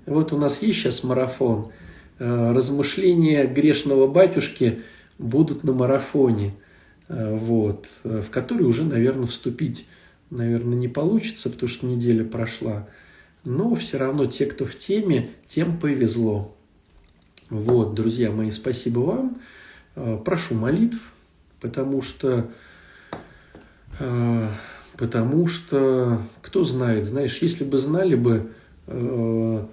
[0.06, 1.72] Вот у нас есть сейчас марафон.
[2.20, 4.84] Э, размышления грешного батюшки
[5.18, 6.54] будут на марафоне,
[7.08, 9.88] вот, в который уже, наверное, вступить
[10.30, 12.88] наверное, не получится, потому что неделя прошла.
[13.44, 16.56] Но все равно те, кто в теме, тем повезло.
[17.50, 19.42] Вот, друзья мои, спасибо вам.
[19.96, 21.00] Э, прошу молитв,
[21.62, 22.50] потому что,
[24.00, 24.50] э,
[24.98, 28.52] потому что, кто знает, знаешь, если бы знали бы,
[28.88, 29.66] э,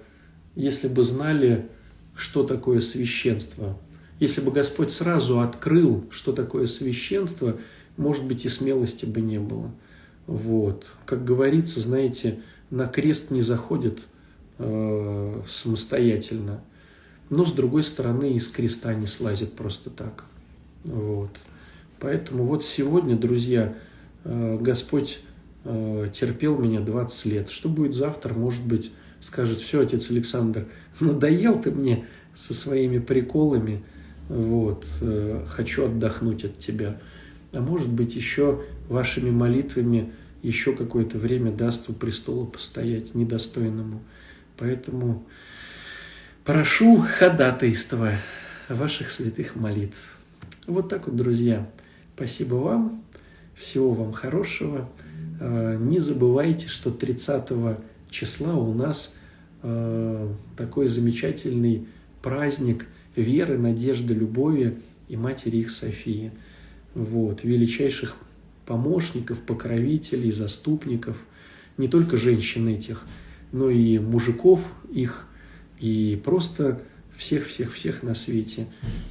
[0.55, 1.71] если бы знали,
[2.15, 3.79] что такое священство,
[4.21, 7.59] если бы Господь сразу открыл, что такое священство,
[7.97, 9.73] может быть, и смелости бы не было.
[10.27, 10.87] Вот.
[11.07, 12.41] Как говорится, знаете,
[12.71, 14.05] на крест не заходит
[14.59, 16.63] э, самостоятельно,
[17.31, 20.25] но с другой стороны из креста не слазит просто так.
[20.85, 21.31] Вот.
[21.99, 23.75] Поэтому вот сегодня, друзья,
[24.25, 25.21] э, Господь
[25.65, 27.51] э, терпел меня 20 лет.
[27.51, 30.67] Что будет завтра, может быть, скажет, все, отец Александр,
[31.01, 33.85] надоел ты мне со своими приколами,
[34.29, 37.01] вот, э, хочу отдохнуть от тебя.
[37.53, 40.13] А может быть, еще вашими молитвами
[40.43, 44.03] еще какое-то время даст у престола постоять недостойному.
[44.57, 45.27] Поэтому
[46.45, 48.13] прошу ходатайства
[48.69, 50.01] ваших святых молитв.
[50.67, 51.69] Вот так вот, друзья.
[52.17, 53.03] Спасибо вам.
[53.55, 54.89] Всего вам хорошего.
[55.41, 57.79] А, не забывайте, что 30
[58.11, 59.17] числа у нас
[60.57, 61.87] такой замечательный
[62.21, 62.87] праздник
[63.17, 66.33] веры, надежды, любови и матери их Софии.
[66.95, 68.17] Вот, величайших
[68.67, 71.17] помощников, покровителей, заступников,
[71.79, 73.05] не только женщин этих,
[73.51, 75.27] но и мужиков их,
[75.81, 76.81] и просто
[77.17, 78.67] всех-всех-всех на свете.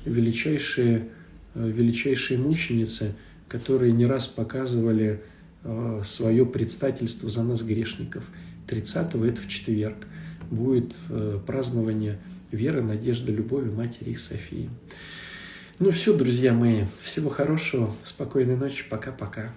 [0.06, 1.10] Величайшие,
[1.54, 3.14] э, величайшие мученицы,
[3.48, 5.22] которые не раз показывали
[5.64, 8.24] э, свое предстательство за нас, грешников.
[8.68, 9.98] 30-го, это в четверг,
[10.52, 12.20] будет э, празднование
[12.52, 14.70] веры, надежды, любови Матери и Софии.
[15.80, 19.52] Ну все, друзья мои, всего хорошего, спокойной ночи, пока-пока.